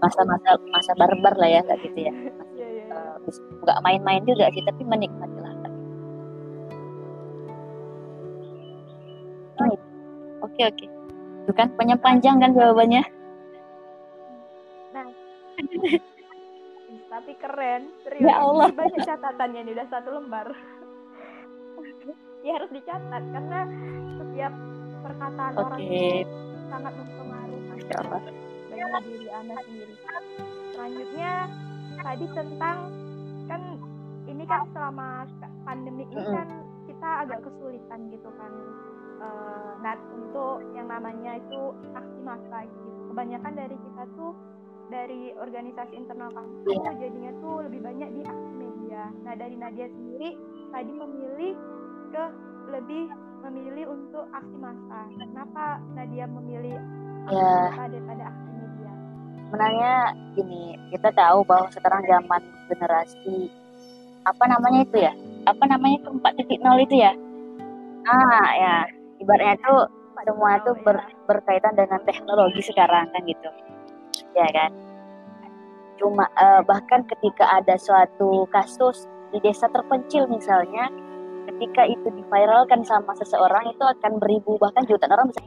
[0.01, 2.13] Masa-masa masa barbar lah ya kayak gitu ya.
[2.17, 2.97] Iya, iya, iya.
[3.29, 5.69] Eh, nggak uh, main-main juga sih tapi menikmati lah gitu.
[10.41, 10.87] oke oke.
[11.45, 13.20] Itu kan panjang kan jawabannya
[17.13, 18.27] tapi keren serius.
[18.27, 18.69] Ya Allah.
[18.71, 20.49] Banyak catatannya ini udah satu lembar.
[22.41, 23.69] Ya harus dicatat karena
[24.17, 24.53] setiap
[25.05, 25.61] perkataan okay.
[25.61, 26.09] orang itu
[26.73, 27.61] sangat mempengaruhi
[28.81, 29.95] bagi diri anda sendiri.
[30.73, 31.33] Selanjutnya
[32.01, 32.79] tadi tentang
[33.45, 33.63] kan
[34.25, 35.09] ini kan selama
[35.67, 36.49] pandemi ini kan
[36.89, 38.53] kita agak kesulitan gitu kan.
[39.21, 41.61] Uh, nah untuk yang namanya itu
[41.93, 42.89] aksi massa gitu.
[43.13, 44.33] Kebanyakan dari kita tuh
[44.91, 49.03] dari organisasi internal kampus itu jadinya tuh lebih banyak di aksi media.
[49.23, 50.31] Nah dari Nadia sendiri
[50.75, 51.53] tadi memilih
[52.11, 52.25] ke
[52.75, 53.05] lebih
[53.47, 55.01] memilih untuk aksi massa.
[55.15, 56.77] Kenapa Nadia memilih
[57.31, 57.55] ya.
[57.79, 58.93] daripada aksi media?
[59.47, 59.95] Sebenarnya
[60.35, 63.49] gini kita tahu bahwa sekarang zaman generasi
[64.27, 65.13] apa namanya itu ya?
[65.49, 67.13] Apa namanya itu 4.0 itu ya?
[68.11, 68.77] Ah ya.
[69.23, 69.75] Ibaratnya itu
[70.21, 73.49] semua itu ber, berkaitan dengan teknologi sekarang kan gitu
[74.35, 74.71] ya kan?
[76.01, 80.91] Cuma uh, bahkan ketika ada suatu kasus di desa terpencil misalnya
[81.51, 85.41] ketika itu diviralkan sama seseorang itu akan beribu bahkan jutaan orang bisa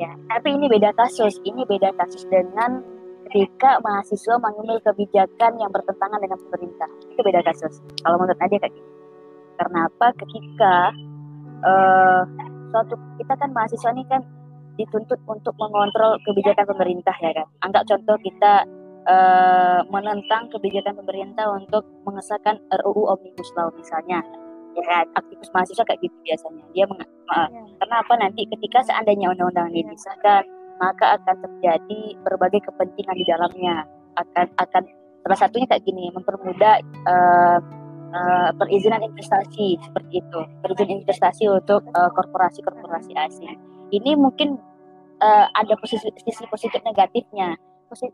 [0.00, 1.36] ya tapi ini beda kasus.
[1.44, 2.80] Ini beda kasus dengan
[3.28, 6.88] ketika mahasiswa mengambil kebijakan yang bertentangan dengan pemerintah.
[7.12, 7.84] Itu beda kasus.
[8.00, 8.90] Kalau menurut Nadia kayak gitu.
[9.60, 10.08] Karena apa?
[10.16, 10.74] Ketika
[11.62, 12.22] uh,
[12.72, 14.24] suatu kita kan mahasiswa ini kan
[14.80, 17.46] dituntut untuk mengontrol kebijakan pemerintah ya kan.
[17.60, 18.64] Anggap contoh kita
[19.04, 24.24] uh, menentang kebijakan pemerintah untuk mengesahkan RUU Omnibus Law misalnya.
[24.78, 26.64] Ya kan, aktivis mahasiswa kayak gitu biasanya.
[26.72, 27.62] Dia meng uh, ya.
[27.84, 29.92] karena apa nanti ketika seandainya undang-undang ini iya.
[29.92, 30.42] disahkan,
[30.78, 33.76] maka akan terjadi berbagai kepentingan di dalamnya.
[34.16, 34.82] Akan akan
[35.26, 37.58] salah satunya kayak gini, mempermudah uh,
[38.14, 43.58] uh, perizinan investasi seperti itu, perizinan investasi untuk uh, korporasi-korporasi asing.
[43.90, 44.54] Ini mungkin
[45.20, 47.56] uh, ada posisi, sisi positif negatifnya.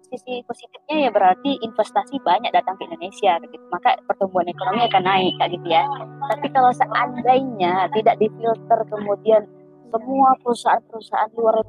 [0.08, 3.64] sisi positifnya ya berarti investasi banyak datang ke Indonesia gitu.
[3.68, 5.84] Maka pertumbuhan ekonomi akan naik kayak gitu ya.
[6.32, 9.44] Tapi kalau seandainya tidak difilter kemudian
[9.92, 11.60] semua perusahaan-perusahaan luar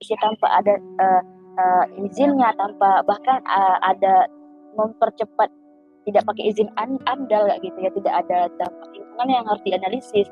[0.00, 1.22] masuk tanpa ada uh,
[1.60, 4.26] uh, izinnya tanpa bahkan uh, ada
[4.74, 5.52] mempercepat
[6.08, 6.68] tidak pakai izin
[7.52, 10.28] kayak gitu ya tidak ada dampak lingkungan yang harus dianalisis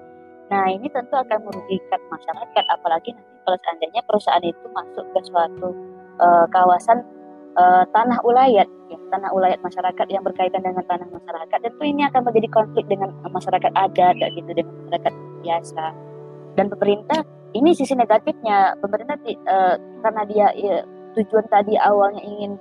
[0.48, 5.68] nah ini tentu akan merugikan masyarakat apalagi nanti kalau seandainya perusahaan itu masuk ke suatu
[6.20, 7.04] uh, kawasan
[7.56, 12.20] uh, tanah ulayat ya, tanah ulayat masyarakat yang berkaitan dengan tanah masyarakat tentu ini akan
[12.24, 15.84] menjadi konflik dengan masyarakat adat gitu dengan masyarakat biasa.
[16.58, 17.20] Dan pemerintah
[17.54, 19.16] ini sisi negatifnya pemerintah
[19.48, 20.76] uh, karena dia ya,
[21.16, 22.60] tujuan tadi awalnya ingin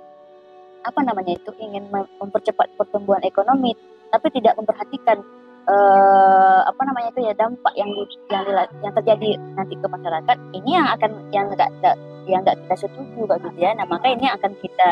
[0.86, 3.74] apa namanya itu ingin mempercepat pertumbuhan ekonomi
[4.08, 5.20] tapi tidak memperhatikan
[5.68, 8.02] uh, apa namanya itu ya dampak yang di,
[8.32, 8.52] yang di,
[8.82, 11.70] yang terjadi nanti ke masyarakat ini yang akan yang enggak
[12.28, 13.70] yang enggak kita setuju Pak gitu ya.
[13.76, 14.88] Nah maka ini akan kita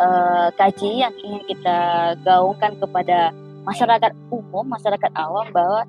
[0.00, 1.78] uh, kaji yang ingin kita
[2.22, 3.32] gaungkan kepada
[3.64, 5.84] masyarakat umum masyarakat awam bahwa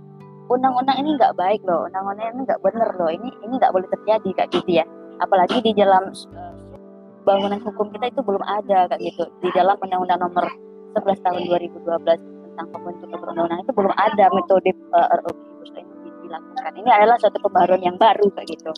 [0.49, 4.29] undang-undang ini nggak baik loh undang-undang ini nggak benar loh ini ini nggak boleh terjadi
[4.35, 4.85] kayak gitu ya.
[5.19, 6.55] Apalagi di dalam uh,
[7.27, 9.27] bangunan hukum kita itu belum ada kayak gitu.
[9.43, 10.47] Di dalam undang-undang nomor
[10.95, 16.89] 11 tahun 2012 tentang pembentukan perundang-undangan itu belum ada metode uh, RUU ini dilakukan ini
[16.91, 18.71] adalah suatu pembaruan yang baru kayak gitu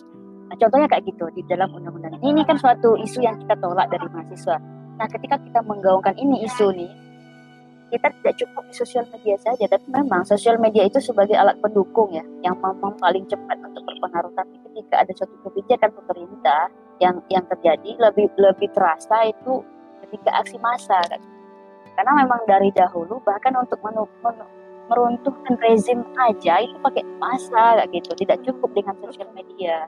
[0.46, 4.06] nah contohnya kayak gitu di dalam undang-undang ini kan suatu isu yang kita tolak dari
[4.06, 4.54] mahasiswa
[5.02, 6.92] nah ketika kita menggaungkan ini isu nih
[7.90, 12.08] kita tidak cukup di sosial media saja, tapi memang sosial media itu sebagai alat pendukung
[12.08, 14.32] ya, yang memang paling cepat untuk berpengaruh.
[14.32, 16.72] Tapi ketika ada suatu kebijakan pemerintah
[17.04, 19.60] yang yang terjadi lebih lebih terasa itu
[20.08, 21.20] ketika aksi massa kan.
[21.92, 24.44] Karena memang dari dahulu bahkan untuk menu, menu,
[24.88, 27.04] meruntuhkan rezim aja itu pakai
[27.52, 29.86] kayak gitu, tidak cukup dengan sosial media.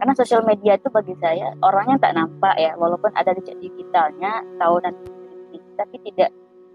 [0.00, 4.94] Karena sosial media itu bagi saya orangnya tak nampak ya, walaupun ada di digitalnya, tahunan
[5.76, 6.30] tapi tidak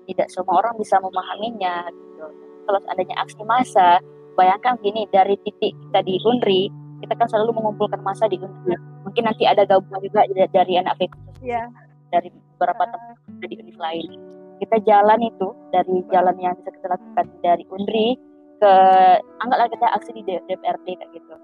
[0.06, 2.26] tidak semua orang bisa memahaminya gitu.
[2.66, 4.02] Kalau adanya aksi massa,
[4.34, 6.70] bayangkan gini dari titik kita di Unri
[7.06, 8.82] kita kan selalu mengumpulkan masa di Unif.
[9.04, 11.68] Mungkin nanti ada gabungan juga dari anak fakultas yeah.
[12.10, 12.90] dari beberapa uh.
[12.90, 14.10] tempat di Unif lain.
[14.56, 18.16] Kita jalan itu dari jalan yang bisa kita lakukan dari Unri
[18.56, 18.74] ke
[19.44, 21.36] anggaplah kita aksi di DPRD kayak gitu.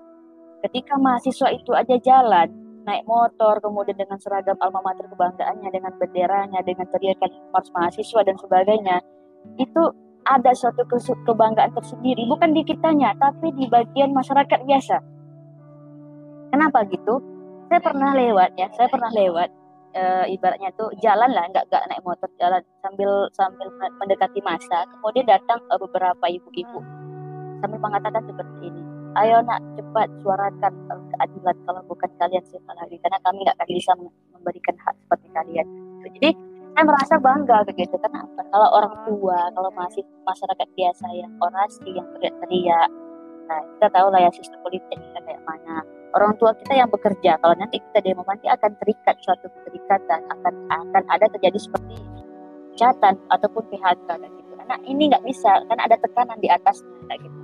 [0.62, 2.48] Ketika mahasiswa itu aja jalan
[2.88, 8.34] naik motor kemudian dengan seragam alma mater kebanggaannya dengan benderanya dengan teriakan mars mahasiswa dan
[8.42, 8.98] sebagainya
[9.62, 9.84] itu
[10.26, 10.82] ada suatu
[11.30, 14.98] kebanggaan tersendiri bukan di kitanya tapi di bagian masyarakat biasa
[16.52, 17.24] Kenapa gitu?
[17.72, 19.48] Saya pernah lewat ya, saya pernah lewat
[19.92, 20.04] e,
[20.36, 23.68] ibaratnya tuh jalan lah, nggak nggak naik motor jalan sambil sambil
[24.00, 24.88] mendekati masa.
[24.98, 26.80] Kemudian datang e, beberapa ibu-ibu.
[27.62, 28.82] Sambil mengatakan seperti ini,
[29.22, 30.74] ayo nak cepat suarakan
[31.14, 31.56] keadilan.
[31.68, 32.96] Kalau bukan kalian siapa lagi.
[33.00, 33.92] Karena kami nggak akan bisa
[34.34, 35.68] memberikan hak seperti kalian.
[36.02, 36.30] Jadi
[36.72, 37.96] saya merasa bangga begitu.
[38.00, 38.42] Kenapa?
[38.48, 42.90] Kalau orang tua kalau masih masyarakat biasa yang orasi yang teriak-teriak.
[43.52, 45.84] Nah kita tahu lah ya sistem politik kita kayak mana
[46.16, 47.40] orang tua kita yang bekerja.
[47.40, 50.20] Kalau nanti kita demo nanti akan terikat suatu keterikatan.
[50.32, 51.96] Akan akan ada terjadi seperti
[52.76, 54.52] catatan ataupun PHK dan gitu.
[54.56, 57.38] Karena ini nggak bisa karena ada tekanan di atas kayak gitu.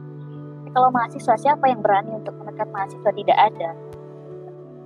[0.76, 3.10] Kalau mahasiswa siapa yang berani untuk menekan mahasiswa?
[3.10, 3.70] Tidak ada.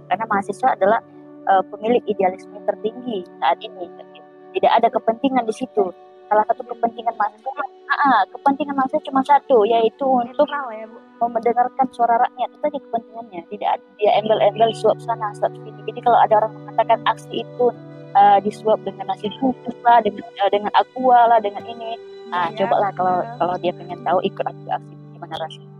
[0.08, 1.02] Karena mahasiswa adalah
[1.50, 4.22] uh, pemilik idealisme tertinggi saat ini gitu.
[4.52, 5.96] tidak ada kepentingan di situ
[6.32, 7.64] salah satu kepentingan mahasiswa.
[7.92, 10.88] Ah, kepentingan mahasiswa cuma satu yaitu untuk ya,
[11.20, 12.48] mendengarkan suara rakyat.
[12.56, 13.42] Itu aja kepentingannya.
[13.52, 15.84] Tidak ada dia embel-embel suap sana suap sini.
[15.92, 17.68] Jadi kalau ada orang mengatakan aksi itu
[18.16, 22.00] uh, disuap dengan nasi bungkus lah dengan uh, dengan aqua lah dengan ini
[22.32, 25.72] nah ya, coba lah kalau kalau dia pengen tahu ikut aja aksi gimana rasanya.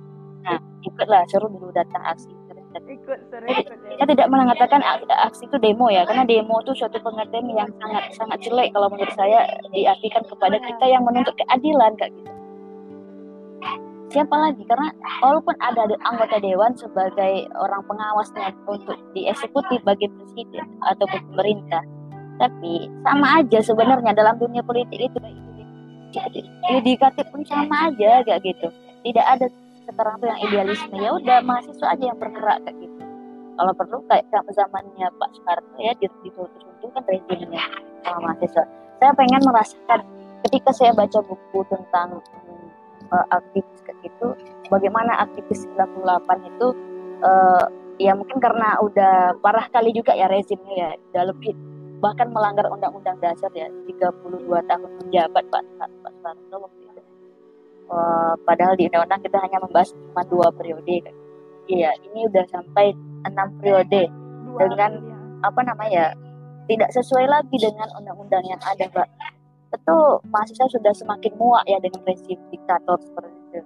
[0.44, 2.28] Nah ikutlah suruh dulu datang aksi
[2.80, 3.52] ikut sering
[4.00, 8.38] kita tidak mengatakan aksi itu demo ya karena demo itu suatu pengertian yang sangat sangat
[8.48, 9.44] jelek kalau menurut saya
[9.76, 12.32] diartikan kepada kita yang menuntut keadilan kayak gitu.
[14.12, 14.64] Siapa lagi?
[14.68, 14.92] Karena
[15.24, 21.84] walaupun ada anggota dewan sebagai orang pengawasnya untuk dieksekutif bagi presiden ataupun pemerintah
[22.42, 25.20] tapi sama aja sebenarnya dalam dunia politik itu.
[26.74, 28.68] Yudikatif pun sama aja kayak gitu.
[29.06, 29.48] Tidak ada
[29.92, 33.02] sekarang tuh yang idealisme ya udah mahasiswa aja yang bergerak kayak gitu.
[33.52, 34.26] Kalau perlu kayak
[34.56, 36.50] zamannya Pak Soeharto ya ditutup
[36.96, 37.64] kan rezimnya
[38.02, 38.64] sama mahasiswa.
[38.98, 40.00] Saya pengen merasakan
[40.48, 42.22] ketika saya baca buku tentang
[43.12, 44.34] uh, aktivis kayak gitu
[44.72, 46.68] bagaimana aktivis 98 itu
[47.22, 47.66] uh,
[48.02, 51.54] ya mungkin karena udah parah kali juga ya rezimnya ya udah lebih
[52.02, 56.34] bahkan melanggar undang-undang dasar ya 32 tahun menjabat Pak Pak
[57.92, 60.96] uh, padahal di undang-undang kita hanya membahas cuma dua periode.
[61.04, 61.16] Kan.
[61.70, 62.96] Iya, ini udah sampai
[63.28, 64.10] enam periode
[64.48, 64.92] dua dengan
[65.46, 66.16] apa namanya
[66.66, 69.08] tidak sesuai lagi dengan undang-undang yang ada mbak.
[69.72, 73.60] Tentu mahasiswa sudah semakin muak ya dengan rezim diktator seperti itu.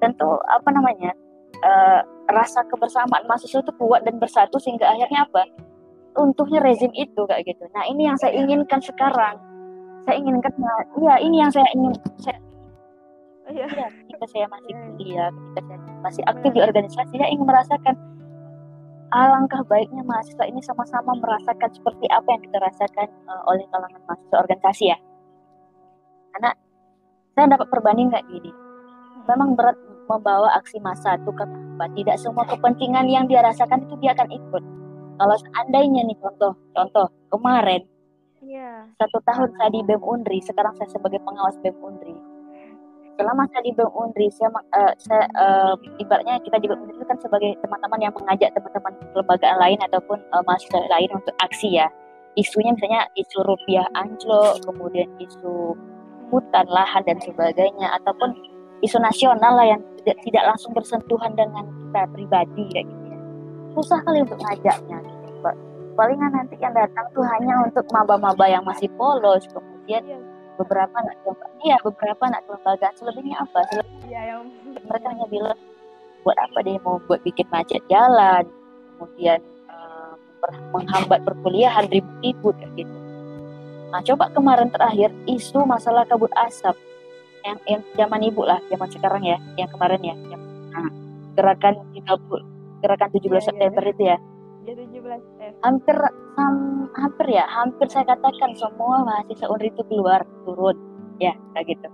[0.00, 1.12] Tentu apa namanya
[1.60, 2.00] uh,
[2.32, 5.44] rasa kebersamaan mahasiswa itu kuat dan bersatu sehingga akhirnya apa?
[6.16, 7.68] Untuknya rezim itu kayak gitu.
[7.76, 9.36] Nah ini yang saya inginkan sekarang.
[10.08, 10.52] Saya inginkan
[11.02, 12.38] iya ini yang saya ingin saya
[13.54, 13.66] ya,
[14.06, 17.94] ketika saya masih kuliah ketika saya masih aktif di organisasi saya ingin merasakan
[19.14, 24.36] alangkah baiknya mahasiswa ini sama-sama merasakan seperti apa yang kita rasakan uh, oleh kalangan mahasiswa
[24.42, 24.98] organisasi ya.
[26.34, 26.50] Karena
[27.38, 28.50] saya dapat perbanding kayak gini
[29.26, 31.86] memang berat membawa aksi massa itu apa?
[31.94, 34.62] Tidak semua kepentingan yang dia rasakan itu dia akan ikut.
[35.16, 37.82] Kalau seandainya nih contoh contoh kemarin
[38.46, 38.86] yeah.
[39.00, 42.14] satu tahun saya di BEM Undri kemudian saya sebagai pengawas BEM Undri
[43.16, 47.06] selama saya di BEM Undri saya, uh, saya uh, ibaratnya kita di BEM Undri itu
[47.08, 51.88] kan sebagai teman-teman yang mengajak teman-teman lembaga lain ataupun uh, mahasiswa lain untuk aksi ya
[52.36, 55.72] isunya misalnya isu rupiah anjlok kemudian isu
[56.30, 58.34] hutan, lahan dan sebagainya ataupun
[58.84, 63.18] isu nasional lah yang tidak, tidak langsung bersentuhan dengan kita pribadi kayak gitu ya.
[63.76, 65.50] Susah kali untuk ngajaknya gitu.
[65.96, 70.18] Palingan nanti yang datang tuh hanya untuk maba-maba yang masih polos, kemudian iya.
[70.56, 73.58] Beberapa anak kelembagaan, iya beberapa anak kelembagaan selebihnya apa?
[73.70, 74.42] Selebihnya iya, yang...
[74.86, 75.58] mereka hanya bilang
[76.26, 78.44] buat apa dia mau buat bikin macet jalan,
[78.96, 79.40] kemudian
[79.70, 80.14] uh,
[80.74, 82.96] menghambat perkuliahan ribut-ribut kayak gitu
[83.96, 86.74] Nah, coba kemarin terakhir isu masalah kabut asap
[87.46, 90.42] yang yang zaman ibu lah, zaman sekarang ya, yang kemarin ya, yang
[90.74, 90.90] nah,
[91.38, 93.90] gerakan 30 gerakan 17 ya, September ya.
[93.94, 94.16] itu ya.
[95.06, 95.52] 17 eh.
[95.62, 95.96] Hampir
[96.36, 96.56] ham,
[96.98, 100.76] hampir ya, hampir saya katakan semua mahasiswa Unri itu keluar turun
[101.22, 101.88] ya, kayak gitu.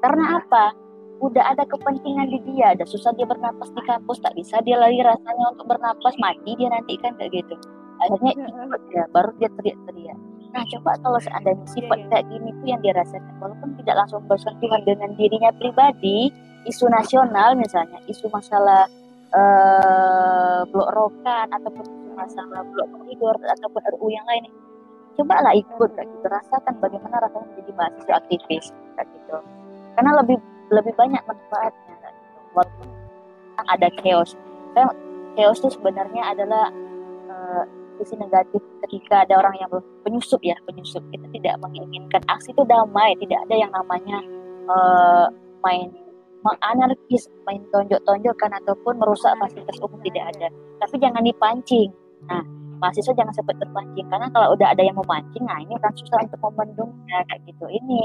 [0.00, 0.72] Karena apa?
[1.18, 5.00] Udah ada kepentingan di dia, ada susah dia bernapas di kampus, tak bisa dia lagi
[5.00, 7.56] rasanya untuk bernapas, mati dia nanti kan kayak gitu.
[8.04, 10.18] Akhirnya ikut ya, baru dia teriak-teriak
[10.56, 15.12] Nah, coba kalau seandainya sifat kayak gini tuh yang dirasakan, walaupun tidak langsung bersentuhan dengan
[15.12, 16.32] dirinya pribadi,
[16.64, 18.88] isu nasional misalnya, isu masalah
[19.36, 24.48] uh, blok rokan ataupun masalah blok koridor ataupun RU yang lain,
[25.20, 29.36] cobalah ikut kayak gitu, rasakan bagaimana rasanya menjadi mahasiswa aktivis kayak gitu.
[29.94, 30.38] Karena lebih
[30.72, 32.38] lebih banyak manfaatnya kayak gitu.
[32.56, 32.88] Walaupun
[33.68, 34.30] ada chaos.
[35.36, 36.72] Chaos itu sebenarnya adalah
[37.28, 37.64] uh,
[38.00, 39.70] sisi negatif ketika ada orang yang
[40.04, 44.18] penyusup ya penyusup kita tidak menginginkan aksi itu damai tidak ada yang namanya
[44.68, 45.26] uh,
[45.64, 45.90] main
[46.44, 50.48] menganarkis main tonjok-tonjokan ataupun merusak fasilitas umum tidak ada
[50.84, 51.90] tapi jangan dipancing
[52.26, 52.42] nah
[52.76, 56.40] mahasiswa jangan sempat terpancing karena kalau udah ada yang memancing nah ini akan susah untuk
[56.44, 57.66] membendungnya kayak gitu.
[57.70, 58.02] Ini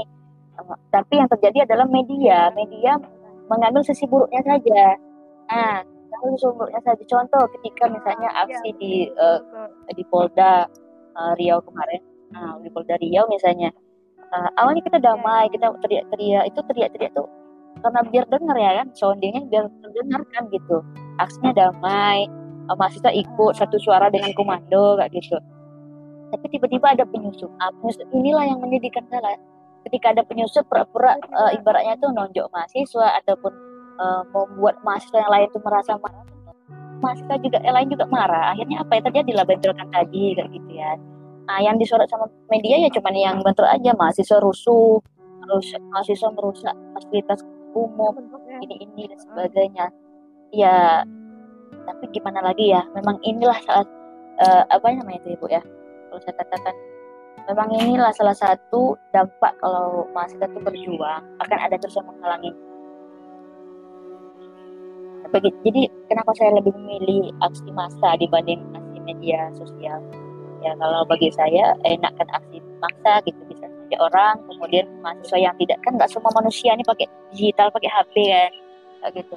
[0.92, 2.52] tapi yang terjadi adalah media.
[2.52, 3.00] Media
[3.48, 4.96] mengambil sisi buruknya saja.
[5.48, 7.02] Nah tahu sumbernya saja.
[7.08, 9.40] Contoh ketika misalnya iya, aksi di uh,
[9.92, 10.68] di Polda
[11.16, 12.00] uh, Riau kemarin.
[12.32, 13.72] Nah di Polda Riau misalnya.
[14.32, 17.28] Uh, awalnya kita damai kita teriak-teriak itu teriak-teriak tuh
[17.84, 18.88] karena biar dengar ya kan.
[18.96, 20.76] Soundingnya biar terdengar kan gitu.
[21.20, 22.28] Aksinya damai
[22.68, 25.38] uh, mahasiswa ikut satu suara dengan komando kayak gitu.
[26.32, 27.52] Tapi tiba-tiba ada penyusup.
[27.60, 29.36] Nah, penyusup inilah yang menyedihkan salah
[29.82, 33.52] ketika ada penyusup pura-pura uh, ibaratnya tuh nonjok mahasiswa ataupun
[33.98, 36.26] uh, membuat mahasiswa yang lain itu merasa marah.
[37.02, 38.54] Mahasiswa juga yang lain juga marah.
[38.54, 40.90] Akhirnya apa yang terjadi lah bentrokan tadi kayak gitu ya.
[41.50, 43.90] Nah yang disorot sama media ya cuman yang bentrok aja.
[43.92, 45.02] Mahasiswa rusuh
[45.42, 47.42] terus mahasiswa merusak fasilitas
[47.74, 48.14] umum
[48.62, 49.86] ini ini dan sebagainya.
[50.54, 51.02] Ya
[51.86, 52.82] tapi gimana lagi ya?
[52.94, 53.86] Memang inilah saat
[54.42, 55.62] uh, apa namanya itu ibu ya?
[56.08, 56.74] Kalau saya katakan
[57.50, 62.52] memang inilah salah satu dampak kalau mahasiswa itu berjuang akan ada terus yang menghalangi.
[65.32, 70.02] Jadi kenapa saya lebih memilih aksi massa dibanding aksi media sosial?
[70.60, 75.76] Ya kalau bagi saya enakan aksi massa gitu bisa saja orang kemudian mahasiswa yang tidak
[75.84, 78.52] kan nggak semua manusia ini pakai digital pakai HP kan
[79.12, 79.36] gitu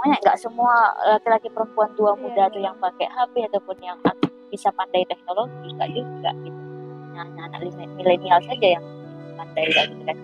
[0.00, 0.74] semuanya nggak semua
[1.12, 2.66] laki-laki perempuan tua iya, muda tuh iya.
[2.72, 4.00] yang pakai HP ataupun yang
[4.48, 6.60] bisa pandai teknologi nggak juga gitu
[7.12, 7.60] nah anak
[8.00, 8.84] milenial saja yang
[9.36, 10.16] pandai gitu kan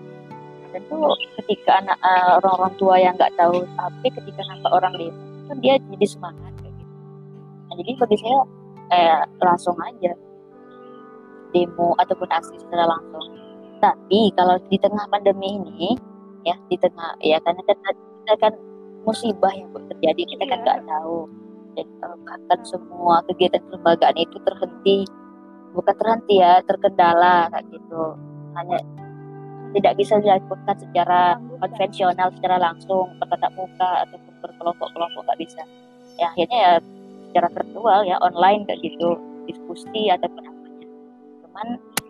[0.73, 0.97] tentu
[1.37, 5.79] ketika anak uh, orang-orang tua yang nggak tahu tapi ketika nampak orang demo kan dia
[5.79, 6.93] jadi semangat kayak gitu.
[7.71, 8.39] Nah, jadi bagi saya
[8.91, 10.11] eh, langsung aja
[11.55, 13.25] demo ataupun aksi secara langsung.
[13.79, 15.95] Tapi kalau di tengah pandemi ini
[16.43, 18.53] ya di tengah ya karena kita, kita kan
[19.07, 20.63] musibah yang terjadi kita kan iya.
[20.67, 21.19] nggak tahu.
[21.79, 24.97] Dan uh, bahkan semua kegiatan kelembagaan itu terhenti.
[25.71, 28.03] Bukan terhenti ya terkendala kayak gitu.
[28.59, 28.77] Hanya
[29.71, 35.63] tidak bisa dilakukan secara konvensional secara langsung bertatap muka ataupun berkelompok-kelompok nggak bisa.
[36.19, 36.73] Ya akhirnya ya
[37.31, 39.15] secara virtual ya online kayak gitu.
[39.47, 40.87] Diskusi ataupun apanya.
[41.47, 41.67] Cuman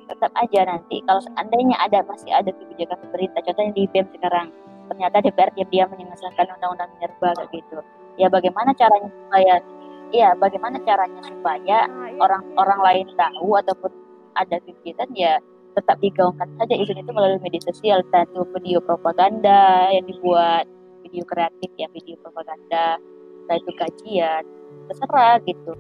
[0.08, 4.48] tetap aja nanti kalau seandainya ada masih ada kebijakan pemerintah contohnya di BEM sekarang
[4.88, 7.78] ternyata DPR diam-diam menyelesaikan undang-undang minerba kayak gitu.
[8.18, 9.56] Ya bagaimana caranya supaya
[10.10, 11.86] ya bagaimana caranya supaya
[12.18, 13.92] orang-orang lain tahu ataupun
[14.40, 15.38] ada kegiatan ya
[15.78, 16.74] tetap digaungkan saja.
[16.74, 20.66] Isu itu melalui media sosial tentu video propaganda yang dibuat
[21.06, 22.98] video kreatif ya video propaganda
[23.46, 24.44] entah itu kajian
[24.92, 25.72] terserah gitu.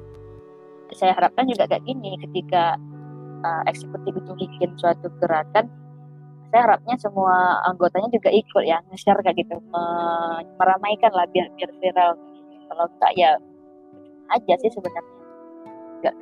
[0.95, 2.80] Saya harapkan juga kayak gini ketika
[3.43, 5.68] uh, eksekutif itu bikin suatu gerakan
[6.58, 9.62] saya harapnya semua anggotanya juga ikut ya nge-share kayak gitu
[10.58, 12.18] meramaikan lah biar biar viral.
[12.66, 13.38] Kalau enggak ya
[14.34, 15.14] aja sih sebenarnya.
[16.01, 16.16] Nggak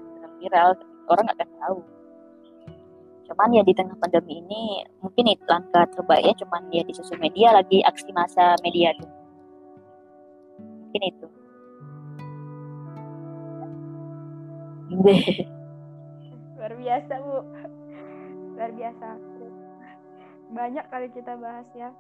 [0.44, 0.76] viral
[1.08, 1.80] orang nggak akan tahu.
[3.32, 7.56] Cuman ya di tengah pandemi ini mungkin itu langkah terbaiknya cuman ya di sosial media
[7.56, 9.08] lagi aksi masa media tuh.
[10.60, 11.28] Mungkin itu.
[16.60, 17.40] Luar biasa bu.
[18.60, 19.35] Luar biasa
[20.56, 21.92] banyak kali kita bahas ya.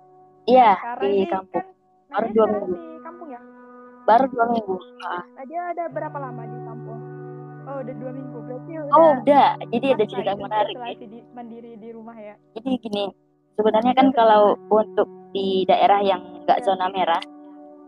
[0.47, 0.71] Iya
[1.03, 1.67] di kampung.
[2.07, 2.73] Kan, baru dua minggu.
[2.79, 3.41] di kampung ya?
[4.07, 4.75] Baru dua minggu.
[5.35, 6.99] Tadi ada berapa lama di kampung?
[7.65, 8.37] Oh udah dua minggu.
[8.47, 12.39] Berarti udah oh udah jadi ada cerita menarik di, mandiri di rumah ya.
[12.55, 13.03] Jadi gini
[13.59, 16.65] sebenarnya kan kalau untuk di daerah yang nggak iya.
[16.65, 17.23] zona merah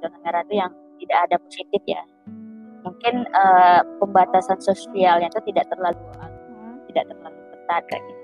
[0.04, 2.04] zona merah itu yang tidak ada positif ya.
[2.84, 6.76] Mungkin uh, pembatasan sosialnya itu tidak terlalu hmm.
[6.92, 8.17] tidak terlalu ketat kayak gitu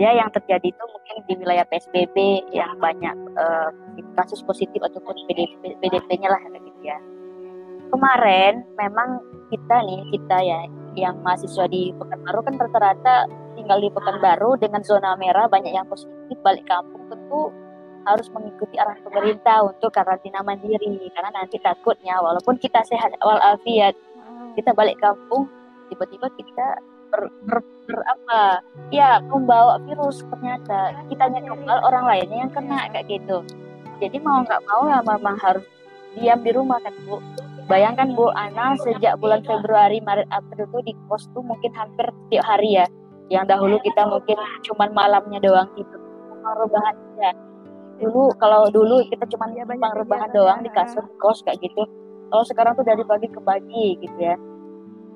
[0.00, 2.16] dia yang terjadi itu mungkin di wilayah PSBB
[2.50, 3.70] yang banyak uh,
[4.16, 6.98] kasus positif ataupun PDP, PDP-nya lah gitu ya.
[7.92, 9.20] Kemarin memang
[9.52, 10.60] kita nih kita ya
[10.96, 13.16] yang mahasiswa di Pekanbaru kan rata-rata
[13.52, 17.52] tinggal di Pekanbaru dengan zona merah banyak yang positif balik kampung tentu
[18.02, 21.12] harus mengikuti arah pemerintah untuk karantina mandiri.
[21.12, 23.94] Karena nanti takutnya walaupun kita sehat walafiat
[24.56, 25.48] kita balik kampung
[25.92, 26.80] tiba-tiba kita
[27.12, 27.60] ber, ber
[28.00, 28.64] apa?
[28.88, 30.96] Ya membawa virus ternyata.
[31.12, 33.44] Kita kebal orang lainnya yang kena kayak gitu.
[34.00, 35.64] Jadi mau nggak mau ya memang harus
[36.16, 37.20] diam di rumah kan bu.
[37.70, 42.44] Bayangkan bu Ana sejak bulan Februari Maret April itu di kos tuh mungkin hampir tiap
[42.48, 42.86] hari ya.
[43.30, 44.36] Yang dahulu kita mungkin
[44.66, 45.96] cuman malamnya doang gitu.
[46.42, 47.32] Rebahan ya.
[48.02, 51.86] Dulu kalau dulu kita cuma ya, bang rebahan doang di kasur di kos kayak gitu.
[52.32, 54.34] Kalau sekarang tuh dari pagi ke pagi gitu ya.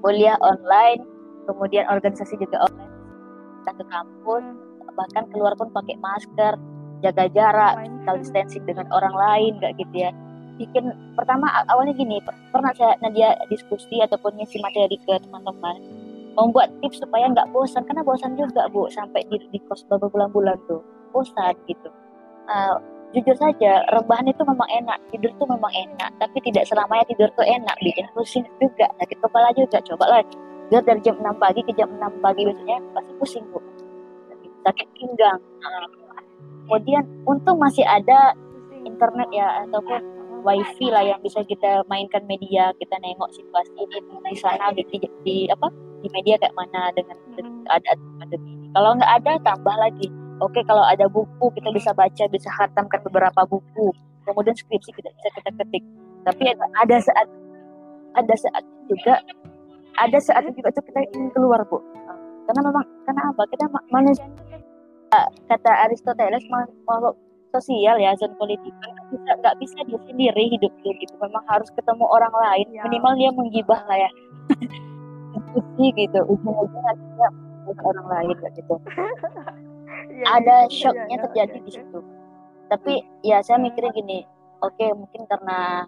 [0.04, 1.15] Kuliah online
[1.46, 2.92] kemudian organisasi juga online
[3.62, 4.44] kita ke kampus
[4.96, 6.54] bahkan keluar pun pakai masker
[7.04, 10.10] jaga jarak social distancing dengan orang lain kayak gitu ya.
[10.56, 12.16] Bikin pertama awalnya gini
[12.48, 15.76] pernah saya Nadia diskusi ataupun ngisi materi ke teman-teman
[16.32, 17.84] membuat tips supaya nggak bosan.
[17.84, 20.80] Karena bosan juga bu sampai di, di kos beberapa bulan-bulan tuh.
[21.12, 21.92] Bosan gitu.
[22.48, 22.80] Uh,
[23.12, 27.46] jujur saja rebahan itu memang enak tidur tuh memang enak tapi tidak selamanya tidur tuh
[27.46, 30.36] enak bikin pusing juga sakit kepala juga coba lagi
[30.66, 33.58] tidur dari jam 6 pagi ke jam 6 pagi biasanya pasti pusing bu
[34.66, 35.40] sakit pinggang
[36.66, 38.34] kemudian untung masih ada
[38.82, 40.02] internet ya ataupun
[40.42, 44.98] wifi lah yang bisa kita mainkan media kita nengok situasi di, di sana di, di,
[45.22, 45.70] di apa
[46.02, 47.66] di media kayak mana dengan hmm.
[47.70, 52.28] ada pandemi ini kalau nggak ada tambah lagi Oke, kalau ada buku kita bisa baca,
[52.28, 53.88] bisa khatamkan beberapa buku.
[54.28, 55.80] Kemudian skripsi kita bisa kita ketik.
[56.28, 57.24] Tapi ada saat
[58.12, 59.24] ada saat juga
[59.96, 61.80] ada saat juga tuh kita ingin keluar bu.
[62.46, 63.42] Karena memang karena apa?
[63.50, 64.26] Kita manusia
[65.48, 67.16] kata Aristoteles makhluk
[67.54, 68.74] sosial ya zon politik
[69.08, 71.14] bisa nggak bisa dia sendiri hidup gitu.
[71.22, 72.66] Memang harus ketemu orang lain.
[72.74, 72.82] Ya.
[72.84, 74.10] minimal dia menggibah lah ya.
[75.32, 76.20] Diskusi gitu.
[76.28, 77.28] Ujung-ujungnya dia
[77.82, 78.76] orang lain gitu.
[80.16, 81.98] Ya, ada ya, shocknya ya, terjadi ya, di situ.
[82.72, 84.24] Tapi ya saya mikirnya gini.
[84.64, 85.84] Oke okay, mungkin karena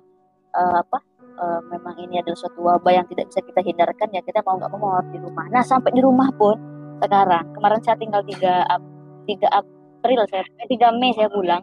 [0.53, 1.01] uh, apa
[1.39, 4.71] uh, memang ini adalah suatu wabah yang tidak bisa kita hindarkan ya kita mau nggak
[4.75, 5.47] mau harus di rumah.
[5.49, 6.59] Nah sampai di rumah pun
[6.99, 8.67] sekarang kemarin saya tinggal tiga
[9.25, 11.63] tiga April saya eh, tiga Mei saya pulang.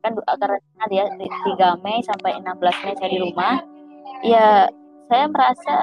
[0.00, 0.56] Kan karena
[0.88, 1.04] dia
[1.44, 3.54] tiga Mei sampai 16 Mei saya di rumah.
[4.24, 4.70] Ya
[5.10, 5.74] saya merasa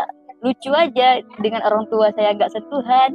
[0.41, 3.13] lucu aja dengan orang tua saya nggak sentuhan.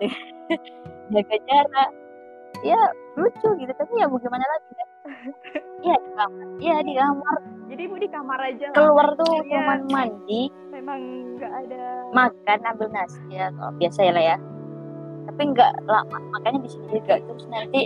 [1.12, 1.90] Jaga jarak.
[2.62, 2.80] Ya
[3.18, 3.72] lucu gitu.
[3.74, 4.86] Tapi ya bagaimana lagi ya
[5.80, 6.46] Iya di kamar.
[6.60, 7.36] Iya di kamar.
[7.72, 9.18] Jadi ibu di kamar aja keluar lah.
[9.22, 10.42] tuh ya, cuman mandi.
[10.68, 11.00] Memang
[11.40, 14.36] nggak ada makan ambil nasi ya kalau biasa ya lah ya.
[15.30, 17.16] Tapi nggak lama makanya di sini juga.
[17.16, 17.82] Terus nanti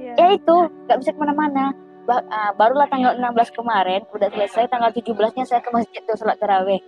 [0.00, 0.56] ya, ya itu
[0.88, 1.76] nggak bisa ke mana-mana.
[2.08, 4.72] Ba uh, barulah tanggal 16 kemarin udah selesai.
[4.72, 6.80] Tanggal 17 nya saya ke masjid tuh sholat taraweh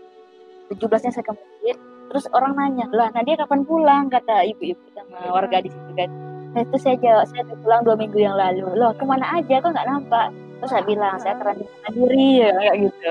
[0.72, 1.76] 17 nya saya ke masjid.
[2.08, 4.08] Terus orang nanya lah Nadia kapan pulang?
[4.08, 8.18] kata ibu-ibu sama warga di situ kan nah itu saya jawab saya pulang dua minggu
[8.20, 8.64] yang lalu.
[8.76, 9.61] Loh ke mana aja?
[9.61, 10.26] Kok nggak nampak?
[10.61, 13.11] Terus saya bilang saya karantina diri ya kayak gitu.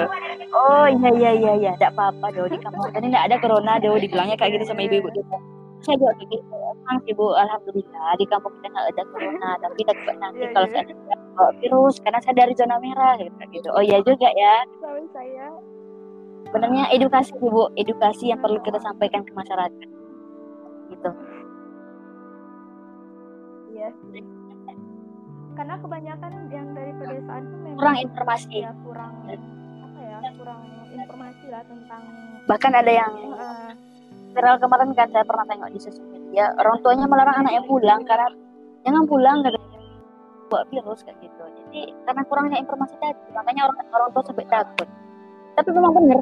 [0.56, 3.98] Oh iya iya iya iya tidak apa-apa di kampung kita ini tidak ada corona do
[4.00, 5.10] dibilangnya kayak gitu sama ibu-ibu
[5.82, 9.82] saya juga kayak gitu emang sih bu alhamdulillah di kampung kita nggak ada corona tapi
[9.82, 10.74] takut nanti Iya, kalau iya.
[10.86, 10.94] saya
[11.34, 13.70] bawa virus karena saya dari zona merah gitu gitu.
[13.74, 14.56] Oh iya juga ya.
[14.78, 15.48] Sama saya.
[16.46, 19.88] sebenarnya edukasi bu edukasi yang perlu kita sampaikan ke masyarakat
[20.92, 21.10] gitu
[23.90, 24.24] Sih.
[25.52, 28.58] Karena kebanyakan yang dari pedesaan tuh memang kurang informasi.
[28.62, 30.62] ya kurang apa ya kurang
[30.92, 32.02] informasi lah tentang
[32.46, 33.14] bahkan ada yang
[34.32, 38.28] viral kemarin kan saya pernah tengok di sosial media orang tuanya melarang anaknya pulang karena
[38.88, 39.60] jangan pulang dari
[40.52, 41.44] bawa virus kayak gitu.
[41.48, 44.88] Jadi karena kurangnya informasi tadi makanya orang orang tua sampai takut.
[45.56, 46.20] Tapi memang benar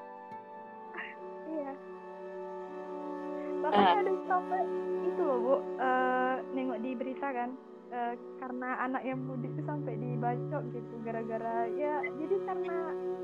[3.70, 4.01] Bahkan Ah.
[4.01, 4.61] ada sampai
[5.05, 5.55] itu loh bu.
[5.78, 7.49] Eh, nengok di berita kan
[7.89, 12.78] eh, karena anak yang mudik itu sampai dibacok gitu gara-gara ya jadi karena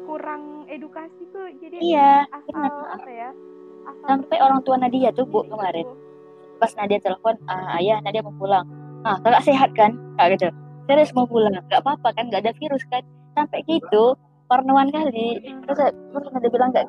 [0.06, 3.30] kurang edukasi tuh jadi iya asal apa ya
[3.86, 5.86] asal sampai orang tua Nadia tuh bu sendiri kemarin.
[5.86, 5.96] Gitu.
[6.56, 8.66] pas Nadia telepon ah, ayah Nadia mau pulang.
[9.06, 9.92] Ah kakak sehat kan?
[10.18, 10.48] Kayak gitu.
[10.88, 11.54] Serius mau pulang.
[11.70, 13.04] Nggak apa-apa kan nggak ada virus kan.
[13.38, 14.16] Sampai gitu
[14.48, 15.42] parnoan kali.
[15.68, 16.86] Terus terus Nadia bilang nggak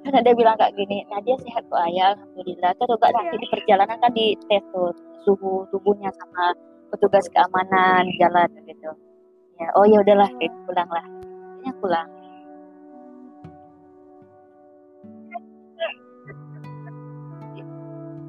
[0.00, 2.16] terus Nadia bilang kayak gini Nadia sehat kok ayah.
[2.16, 2.70] Alhamdulillah.
[2.76, 4.90] Terus coba nanti di perjalanan kan di tes tuh
[5.24, 6.56] suhu tubuhnya sama
[6.90, 8.90] petugas keamanan jalan gitu.
[9.60, 11.04] Ya oh ya udahlah gitu, pulang lah
[11.60, 12.08] Akhirnya pulang.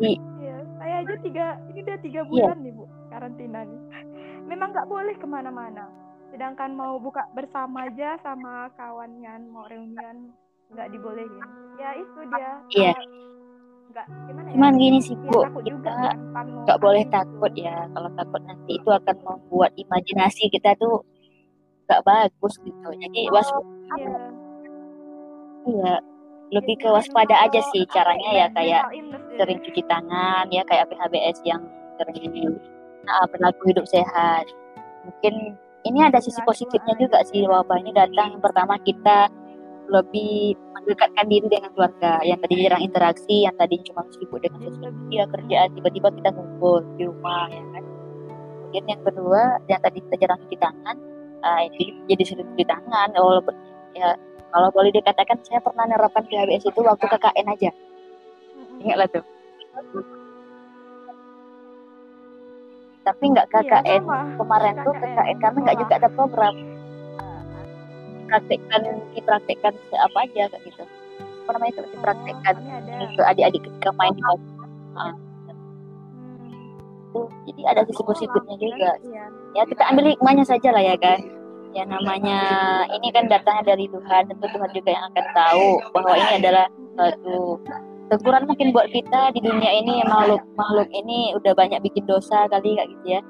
[0.02, 3.82] Iya, saya aja tiga, ini udah tiga bulan nih bu, karantina nih.
[4.50, 5.88] Memang nggak boleh ke mana-mana.
[6.34, 10.34] Sedangkan mau buka bersama aja sama kawan kan, mau reunian
[10.74, 11.61] nggak dibolehin.
[11.80, 12.52] Ya itu dia.
[12.72, 12.94] Iya.
[13.92, 14.54] Nggak gimana ya?
[14.56, 15.92] cuman gini sih Ya, bu juga kita
[16.32, 17.12] kan, nggak boleh gitu.
[17.12, 21.04] takut ya kalau takut nanti itu akan membuat imajinasi kita tuh
[21.92, 23.52] nggak bagus gitu jadi was
[24.00, 24.16] Iya.
[25.68, 25.94] iya
[26.52, 29.18] lebih ke waspada aja sih caranya ya mental kayak ya.
[29.40, 31.64] sering cuci tangan ya kayak PHBS yang
[32.00, 32.56] sering
[33.04, 34.48] nah, berlaku hidup sehat
[35.04, 39.28] mungkin ini ada sisi positifnya juga sih wabah ini datang yang pertama kita
[39.92, 42.24] lebih mendekatkan diri dengan keluarga.
[42.24, 46.80] Yang tadi jarang interaksi yang tadi cuma sibuk dengan sosial media kerjaan tiba-tiba kita ngumpul
[46.96, 47.84] di rumah ya kan?
[48.72, 50.96] Kemudian yang kedua yang tadi kita jarang cuci tangan
[51.44, 53.56] ah, jadi jadi sering cuci tangan walaupun
[53.92, 54.16] ya
[54.52, 57.72] kalau boleh dikatakan saya pernah nerapkan PHBS itu waktu KKN aja.
[58.82, 59.26] Ingatlah tuh.
[63.02, 64.18] Tapi nggak Iya, KKN sama.
[64.38, 66.56] kemarin tuh KKN, kami nggak juga ada program
[68.32, 70.84] dipraktekkan dipraktekkan apa aja kayak gitu.
[71.44, 71.82] Apa namanya itu?
[71.92, 72.56] Dipraktekkan
[73.02, 74.42] Oh, ke adik-adik ketika main di bawah.
[74.92, 75.16] Hmm.
[77.12, 78.92] itu jadi ada sisi positifnya juga.
[79.04, 79.26] Iya.
[79.60, 79.64] ya.
[79.68, 81.20] Kita ambil hikmahnya saja lah ya kan
[81.72, 82.40] ya namanya
[82.88, 84.32] ini kan datangnya dari Tuhan.
[84.32, 86.66] Tentu Tuhan juga yang akan tahu bahwa ini adalah
[86.96, 87.36] suatu
[88.12, 90.08] teguran mungkin buat kita di dunia ini.
[90.08, 93.22] Makhluk makhluk ini udah banyak bikin dosa kali kayak gitu ya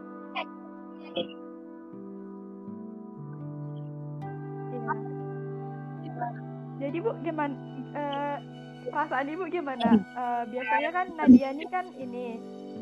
[6.91, 7.55] Jadi bu gimana
[7.93, 8.35] eh,
[8.85, 9.89] perasaan ibu gimana?
[9.95, 12.25] Eh, biasanya kan Nadia ini kan ini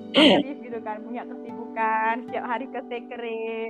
[0.09, 3.69] aktif gitu kan punya kesibukan setiap hari ke sekre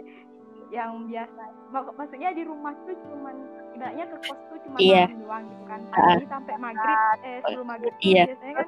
[0.70, 3.36] yang biasa mak- maksudnya di rumah tuh cuman
[3.76, 6.00] ibaratnya ke kos tuh cuma malam doang gitu kan Ah.
[6.08, 8.24] pagi sampai maghrib eh sebelum maghrib tuh Iya.
[8.30, 8.68] biasanya kan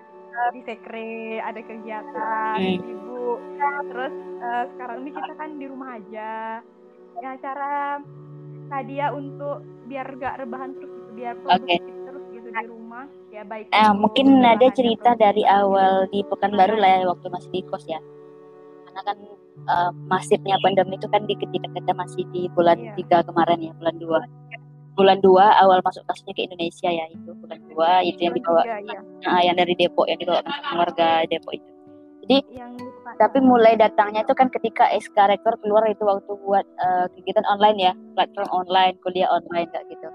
[0.51, 1.09] di sekre
[1.39, 2.79] ada kegiatan Hmm.
[2.81, 3.39] sibuk
[3.87, 6.31] terus eh, sekarang ini kita kan di rumah aja
[7.15, 7.73] ya cara
[8.67, 13.91] Nadia untuk biar gak rebahan terus biar produktif terus gitu di rumah ya baik Eh,
[13.95, 17.99] mungkin ada cerita dari awal di Pekanbaru lah ya waktu masih di kos ya.
[18.87, 19.17] Karena kan
[19.61, 22.93] eh, masifnya pandemi itu kan di ketika kita masih di bulan Iya.
[22.99, 24.19] tiga kemarin ya, bulan dua.
[24.91, 28.77] Bulan dua awal masuk kasusnya ke Indonesia ya itu bulan dua itu yang dibawa Iya,
[28.83, 28.99] iya.
[29.23, 31.71] ah, yang dari Depok yang dibawa keluarga Depok itu.
[32.27, 32.75] Jadi yang
[33.17, 37.77] tapi mulai datangnya itu kan ketika SK Rektor keluar itu waktu buat eh, kegiatan online
[37.79, 40.09] ya, platform online, kuliah online kayak gitu.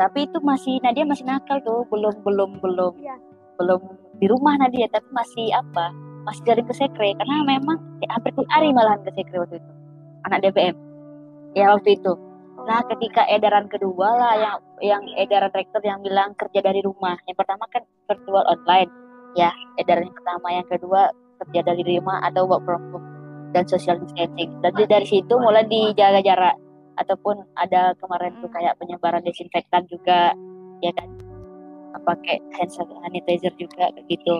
[0.00, 3.20] Tapi itu masih Nadia masih nakal tuh, belum belum belum Iya.
[3.60, 3.80] belum
[4.16, 5.92] di rumah Nadia, tapi masih apa?
[6.24, 9.70] Masih jaring ke sekre karena memang ya, hampir tiap hari malahan ke sekre waktu itu.
[10.24, 10.76] Anak DPM.
[11.52, 12.12] Ya waktu itu.
[12.64, 17.16] Nah, Oh, ketika edaran kedua lah yang yang edaran rektor yang bilang kerja dari rumah.
[17.28, 18.88] Yang pertama kan virtual online.
[19.36, 21.00] Ya, edaran yang pertama, yang kedua
[21.44, 23.06] kerja dari rumah atau work from home
[23.56, 24.52] dan social distancing.
[24.60, 26.56] Jadi dari situ mulai dijaga jarak
[26.98, 30.34] ataupun ada kemarin tuh kayak penyebaran desinfektan juga
[30.80, 31.08] ya kan
[32.06, 34.36] pakai hand sanitizer juga gitu.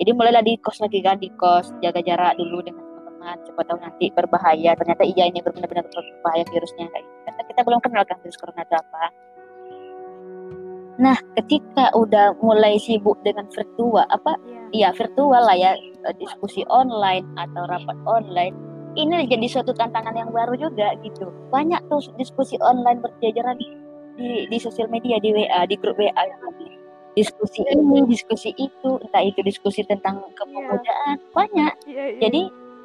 [0.00, 3.36] Jadi mulailah di kos lagi kan di kos jaga jarak dulu dengan teman-teman.
[3.46, 4.72] Coba tahu nanti berbahaya.
[4.74, 7.18] Ternyata iya ini benar-benar berbahaya virusnya kayak gitu.
[7.28, 9.04] Kan kita belum kenal kan virus corona itu apa.
[10.92, 14.36] Nah, ketika udah mulai sibuk dengan virtual apa
[14.72, 14.88] Iya.
[14.88, 18.56] ya virtual lah ya eh, diskusi online atau rapat online
[18.96, 21.32] ini jadi suatu tantangan yang baru juga gitu.
[21.48, 23.68] Banyak tuh diskusi online berjajaran di
[24.48, 26.24] di sosial media di WA di grup WA
[27.12, 31.74] diskusi ini diskusi itu entah itu diskusi tentang kepemudaan banyak.
[31.84, 32.20] Iya, iya.
[32.28, 32.40] jadi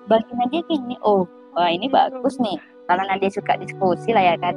[0.08, 1.24] baginya dia gini oh
[1.56, 2.60] wah ini bagus nih.
[2.88, 4.56] Karena dia suka diskusi lah ya kan.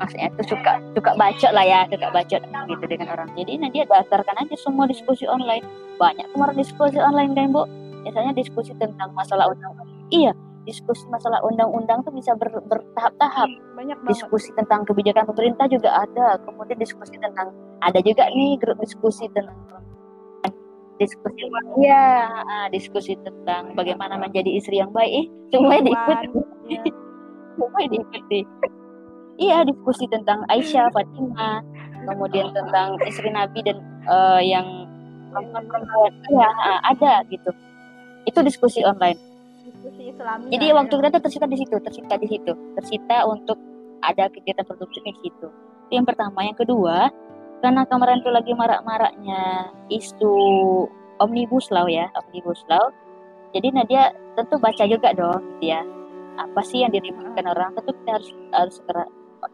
[0.00, 3.28] Maksudnya tuh suka suka bacot lah ya suka bacot gitu dengan orang.
[3.36, 5.64] Jadi nah dia daftarkan aja semua diskusi online.
[5.96, 7.64] Banyak kemarin diskusi online kan bu.
[8.04, 9.72] Biasanya diskusi tentang masalah undang
[10.12, 10.32] iya
[10.64, 13.48] diskusi masalah undang-undang tuh bisa ber- bertahap-tahap.
[13.76, 14.10] Banyak banget.
[14.10, 17.52] diskusi tentang kebijakan pemerintah juga ada kemudian diskusi tentang
[17.84, 19.56] ada juga nih grup diskusi tentang
[20.94, 21.42] diskusi
[21.82, 22.30] ya
[22.70, 25.28] diskusi tentang bagaimana menjadi istri yang baik.
[25.28, 26.26] Eh, semuanya diikuti.
[27.58, 28.40] semuanya diikuti.
[29.34, 31.60] Iya diskusi tentang Aisyah Fatimah
[32.04, 34.66] kemudian tentang istri Nabi dan eh, yang
[35.34, 37.50] perempuan-perempuan iya ah, ada gitu.
[38.24, 39.33] Itu diskusi online
[39.92, 40.74] Islamia jadi ya.
[40.76, 42.52] waktu kita tuh tersita di situ tersita di situ.
[42.76, 43.58] Tersita untuk
[44.04, 45.48] ada kegiatan produktif di situ.
[45.88, 46.44] Itu yang pertama.
[46.44, 47.08] Yang kedua
[47.64, 50.34] karena kemarin tuh lagi marak-maraknya isu
[51.20, 52.92] omnibus law ya omnibus law.
[53.56, 55.80] Jadi Nadia tentu baca juga dong gitu ya.
[56.34, 57.72] Apa sih yang diributkan orang?
[57.78, 59.04] Tentu kita harus harus segera.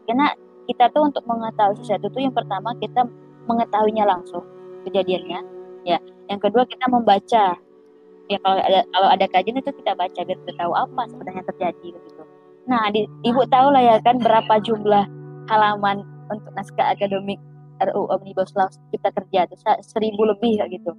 [0.07, 0.33] Karena
[0.65, 3.05] kita tuh untuk mengetahui sesuatu tuh yang pertama kita
[3.45, 4.43] mengetahuinya langsung
[4.89, 5.39] kejadiannya
[5.85, 6.01] ya.
[6.27, 7.55] Yang kedua kita membaca
[8.31, 11.87] ya kalau ada kalau ada kajian itu kita baca biar kita tahu apa sebenarnya terjadi
[11.91, 12.23] begitu
[12.69, 15.05] nah di, ibu tahu lah ya kan berapa jumlah
[15.51, 17.41] halaman untuk naskah akademik
[17.81, 20.91] RUU Omnibus Law Cipta Kerja itu seribu lebih kayak gitu.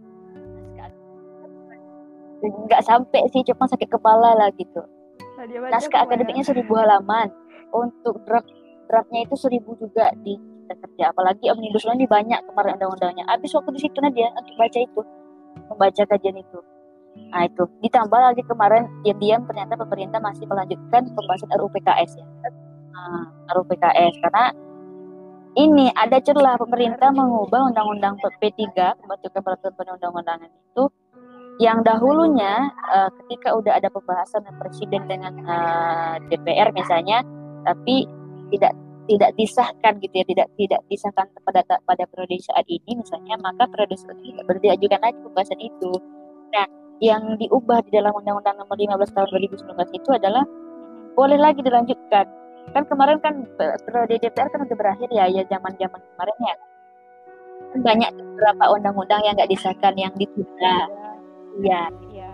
[2.43, 4.83] Nggak sampai sih cuma sakit kepala lah gitu.
[5.71, 6.07] Naskah pokoknya.
[6.11, 7.31] akademiknya seribu halaman
[7.71, 8.51] untuk draft
[8.91, 11.05] draftnya itu seribu juga di Cipta Kerja.
[11.15, 13.25] Apalagi Omnibus Law ini banyak kemarin undang-undangnya.
[13.31, 15.01] Habis waktu di situ Nadia untuk baca itu
[15.71, 16.59] membaca kajian itu
[17.33, 17.65] nah itu.
[17.85, 22.27] Ditambah lagi kemarin diam-diam ternyata pemerintah masih melanjutkan pembahasan RUU PKS ya.
[22.93, 23.25] Nah,
[23.57, 24.45] RUU PKS karena
[25.53, 30.85] ini ada celah pemerintah mengubah undang-undang P3 pembentukan peraturan perundang-undangan itu
[31.61, 37.21] yang dahulunya eh, ketika udah ada pembahasan presiden dengan eh, DPR misalnya
[37.69, 38.09] tapi
[38.49, 38.73] tidak
[39.11, 43.99] tidak disahkan gitu ya tidak tidak disahkan pada pada periode saat ini misalnya maka periode
[43.99, 45.93] saat ini tidak berdiajukan lagi pembahasan itu.
[46.55, 46.67] Nah
[47.01, 50.45] yang diubah di dalam Undang-Undang Nomor 15 Tahun 2019 itu adalah
[51.15, 52.27] boleh lagi dilanjutkan.
[52.73, 56.55] Kan kemarin kan pe- periode DPR kan udah berakhir ya ya zaman zaman kemarin ya.
[57.73, 60.77] Kan banyak beberapa undang-undang yang nggak disahkan yang ditunda.
[61.61, 62.31] Ya Iya,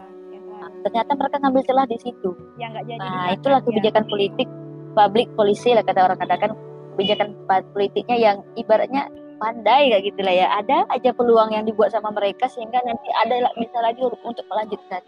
[0.58, 2.30] Nah, ternyata mereka ngambil celah di situ.
[2.58, 3.66] Yang nggak jadi Nah, disahkan, itulah ya.
[3.66, 4.48] kebijakan politik
[4.94, 6.50] public policy lah kata orang katakan.
[6.94, 7.28] Kebijakan
[7.70, 9.06] politiknya yang ibaratnya
[9.38, 10.46] pandai kayak gitu lah ya.
[10.58, 15.02] Ada aja peluang yang dibuat sama mereka sehingga nanti ada bisa lagi untuk- melanjutkan.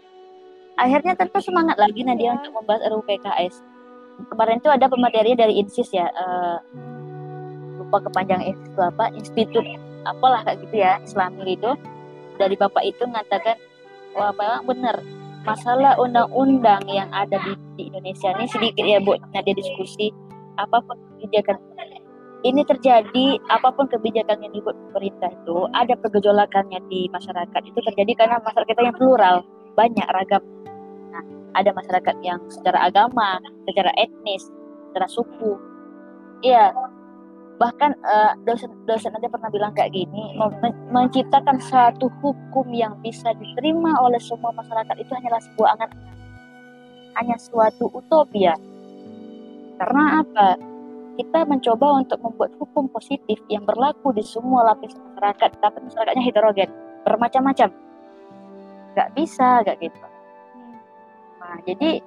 [0.79, 3.61] Akhirnya tentu semangat lagi Nadia untuk membahas RUU PKS.
[4.31, 6.57] Kemarin itu ada pemateri dari INSIS ya, eh,
[7.77, 9.65] lupa kepanjangan INSIS itu apa, Institut
[10.07, 11.71] apalah kayak gitu ya, Islami itu.
[12.39, 13.59] Dari bapak itu mengatakan,
[14.17, 14.97] wah memang benar
[15.41, 20.13] masalah undang-undang yang ada di, di Indonesia ini sedikit ya Bu Nadia diskusi
[20.61, 21.57] apa pun kebijakan
[22.41, 27.61] ini terjadi apa pun kebijakan yang dibuat pemerintah itu ada pergejolakannya di masyarakat.
[27.69, 29.45] Itu terjadi karena masyarakat yang plural
[29.77, 30.43] banyak ragam.
[31.13, 31.23] Nah,
[31.53, 33.37] ada masyarakat yang secara agama
[33.69, 34.49] secara etnis
[34.89, 35.53] secara suku.
[36.41, 36.73] Iya
[37.61, 43.29] bahkan eh, dosen dosen ada pernah bilang kayak gini men- menciptakan satu hukum yang bisa
[43.37, 45.89] diterima oleh semua masyarakat itu hanyalah sebuah angan
[47.21, 48.57] hanya suatu utopia.
[49.77, 50.57] Karena apa
[51.19, 56.69] kita mencoba untuk membuat hukum positif yang berlaku di semua lapisan masyarakat tapi masyarakatnya heterogen
[57.03, 57.69] bermacam-macam
[58.95, 59.99] nggak bisa nggak gitu
[61.41, 61.99] nah jadi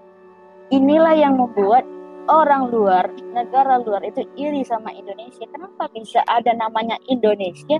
[0.73, 1.85] inilah yang membuat
[2.29, 3.05] orang luar,
[3.37, 5.45] negara luar itu iri sama Indonesia.
[5.49, 7.77] Kenapa bisa ada namanya Indonesia,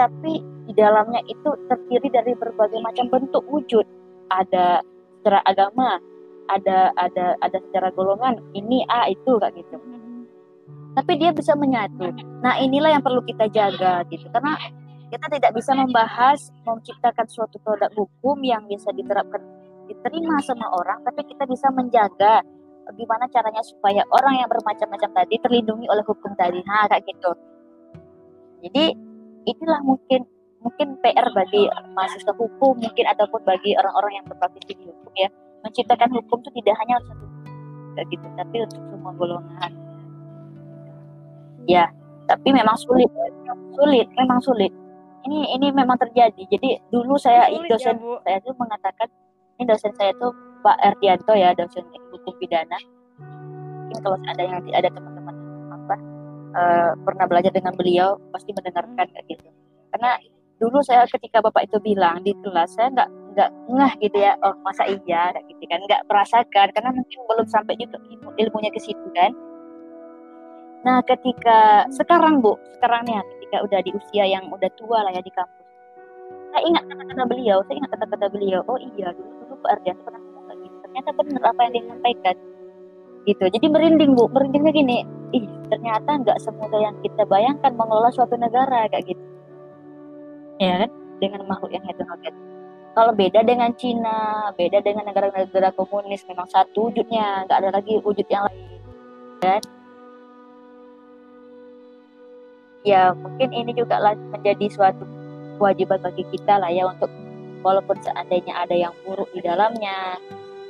[0.00, 3.84] tapi di dalamnya itu terdiri dari berbagai macam bentuk wujud.
[4.32, 4.80] Ada
[5.20, 6.00] secara agama,
[6.48, 9.76] ada ada ada secara golongan, ini A itu kayak gitu.
[10.92, 12.12] Tapi dia bisa menyatu.
[12.44, 14.60] Nah inilah yang perlu kita jaga gitu, karena
[15.08, 19.40] kita tidak bisa membahas menciptakan suatu produk hukum yang bisa diterapkan
[19.88, 22.44] diterima sama orang, tapi kita bisa menjaga
[22.92, 26.60] gimana caranya supaya orang yang bermacam-macam tadi terlindungi oleh hukum tadi.
[26.64, 27.32] Nah kayak gitu.
[28.68, 28.84] Jadi
[29.48, 30.28] inilah mungkin
[30.62, 31.66] mungkin PR bagi
[31.96, 35.28] mahasiswa hukum mungkin ataupun bagi orang-orang yang berpraktisi di hukum ya.
[35.62, 37.16] Menciptakan hukum itu tidak hanya untuk
[38.08, 39.91] gitu tapi untuk semua golongan
[41.66, 41.86] ya
[42.32, 43.10] tapi memang sulit.
[43.76, 44.72] Sulit memang sulit.
[45.22, 46.42] Ini ini memang terjadi.
[46.48, 48.18] Jadi dulu saya Sulit dosen ya, Bu.
[48.26, 49.08] saya tuh mengatakan
[49.58, 50.32] ini dosen saya tuh
[50.64, 52.78] Pak Erdianto ya dosen hukum pidana.
[53.86, 55.34] Mungkin kalau ada yang ada teman-teman
[55.70, 55.96] apa
[56.56, 59.48] eh, pernah belajar dengan beliau pasti mendengarkan kayak gitu.
[59.94, 60.18] Karena
[60.58, 64.54] dulu saya ketika bapak itu bilang di kelas saya nggak nggak ngeh gitu ya oh
[64.64, 65.30] masa iya?
[65.36, 65.78] gitu kan.
[65.86, 69.30] Nggak merasakan karena mungkin belum sampai juga ilmu- ilmunya ke situ kan
[70.82, 73.22] nah ketika sekarang bu sekarang nih
[73.52, 75.66] ketika udah di usia yang udah tua lah ya di kampus.
[76.52, 80.20] Saya ingat kata-kata beliau saya ingat kata-kata beliau oh iya dulu dulu Pak Ardianto pernah
[80.24, 80.76] ngomong kayak gitu.
[80.88, 82.36] Ternyata benar apa yang dia sampaikan.
[83.22, 83.44] Gitu.
[83.44, 84.24] Jadi merinding bu.
[84.32, 84.96] Merindingnya gini
[85.36, 89.24] ih ternyata nggak semudah yang kita bayangkan mengelola suatu negara kayak gitu.
[90.58, 90.90] Ya kan?
[91.20, 92.34] Dengan makhluk yang heterogen.
[92.92, 97.44] Kalau beda dengan Cina beda dengan negara-negara komunis memang satu wujudnya.
[97.44, 98.80] Nggak ada lagi wujud yang lain.
[99.44, 99.60] Kan
[102.82, 105.06] ya mungkin ini juga menjadi suatu
[105.58, 107.10] kewajiban bagi kita lah ya untuk
[107.62, 110.18] walaupun seandainya ada yang buruk di dalamnya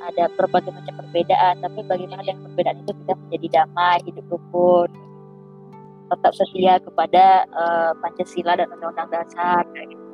[0.03, 4.89] ada berbagai macam perbedaan tapi bagaimana dengan perbedaan itu kita menjadi damai hidup rukun
[6.13, 10.05] tetap setia kepada eh, Pancasila dan Undang-Undang Dasar kayak gitu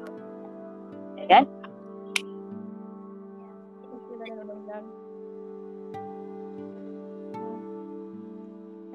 [1.20, 1.44] ya kan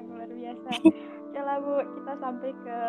[0.05, 0.69] luar biasa.
[1.45, 2.79] Lah Bu, kita sampai ke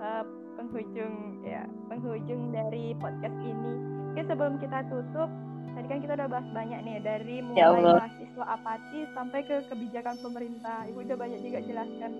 [0.00, 0.24] eh,
[0.56, 3.72] penghujung ya, penghujung dari podcast ini.
[4.10, 5.28] Oke, sebelum kita tutup,
[5.70, 8.00] tadi kan kita udah bahas banyak nih dari mulai Ya Allah.
[8.00, 10.88] mahasiswa apatis sampai ke kebijakan pemerintah.
[10.88, 12.10] Ibu udah banyak juga jelaskan.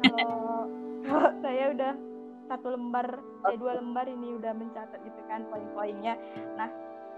[0.00, 0.64] Kalau
[1.04, 1.92] kalau saya udah
[2.48, 3.06] satu lembar,
[3.46, 6.16] eh dua lembar ini udah mencatat gitu kan poin-poinnya.
[6.56, 6.66] Nah,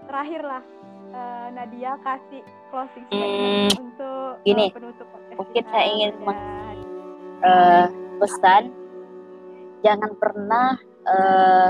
[0.05, 0.63] terakhir lah
[1.09, 5.71] eh, Nadia kasih closing statement untuk eh, gini, penutup podcast mungkin kita.
[5.71, 6.11] saya ingin
[7.43, 7.85] Eh,
[8.23, 8.71] pesan
[9.83, 11.69] jangan pernah eh,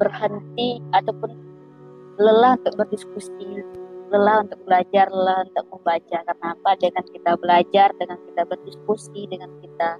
[0.00, 1.28] berhenti ataupun
[2.16, 3.60] lelah untuk berdiskusi
[4.08, 6.18] lelah untuk belajar lelah untuk membaca.
[6.24, 6.70] Karena apa?
[6.80, 9.90] Dengan kita belajar dengan kita berdiskusi dengan kita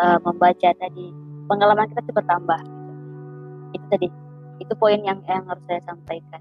[0.00, 1.06] eh, membaca tadi
[1.52, 2.60] pengalaman kita itu bertambah.
[3.76, 4.08] Itu tadi.
[4.56, 6.40] Itu poin yang yang harus saya sampaikan.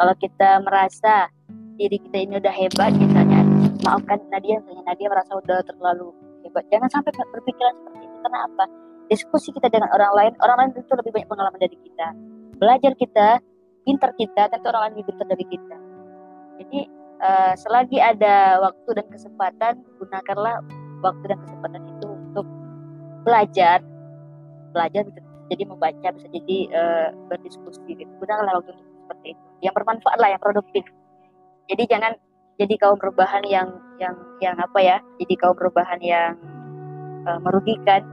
[0.00, 1.28] Kalau kita merasa
[1.76, 3.44] diri kita ini udah hebat misalnya
[3.84, 6.08] maafkan Nadia misalnya Nadia merasa udah terlalu
[6.56, 8.16] hebat jangan sampai berpikiran seperti itu.
[8.24, 8.64] Karena apa?
[9.12, 12.06] Diskusi kita dengan orang lain orang lain itu lebih banyak pengalaman dari kita.
[12.56, 13.28] Belajar kita
[13.84, 15.76] pintar kita tentu orang lain lebih pintar dari kita.
[16.56, 16.80] Jadi
[17.20, 20.64] eh, selagi ada waktu dan kesempatan gunakanlah
[21.04, 22.46] waktu dan kesempatan itu untuk
[23.28, 23.84] belajar.
[24.72, 25.20] Belajar bisa
[25.52, 28.10] jadi membaca bisa jadi eh, berdiskusi gitu.
[28.16, 29.44] Gunakanlah waktu untuk seperti itu.
[29.60, 30.84] Yang bermanfaat lah yang produktif.
[31.68, 32.16] Jadi jangan
[32.56, 36.32] jadi kaum perubahan yang yang yang apa ya jadi kaum perubahan yang
[37.24, 38.04] eh, merugikan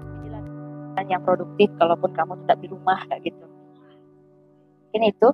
[1.09, 3.45] yang produktif kalaupun kamu tetap di rumah kayak gitu.
[4.93, 5.27] Mungkin itu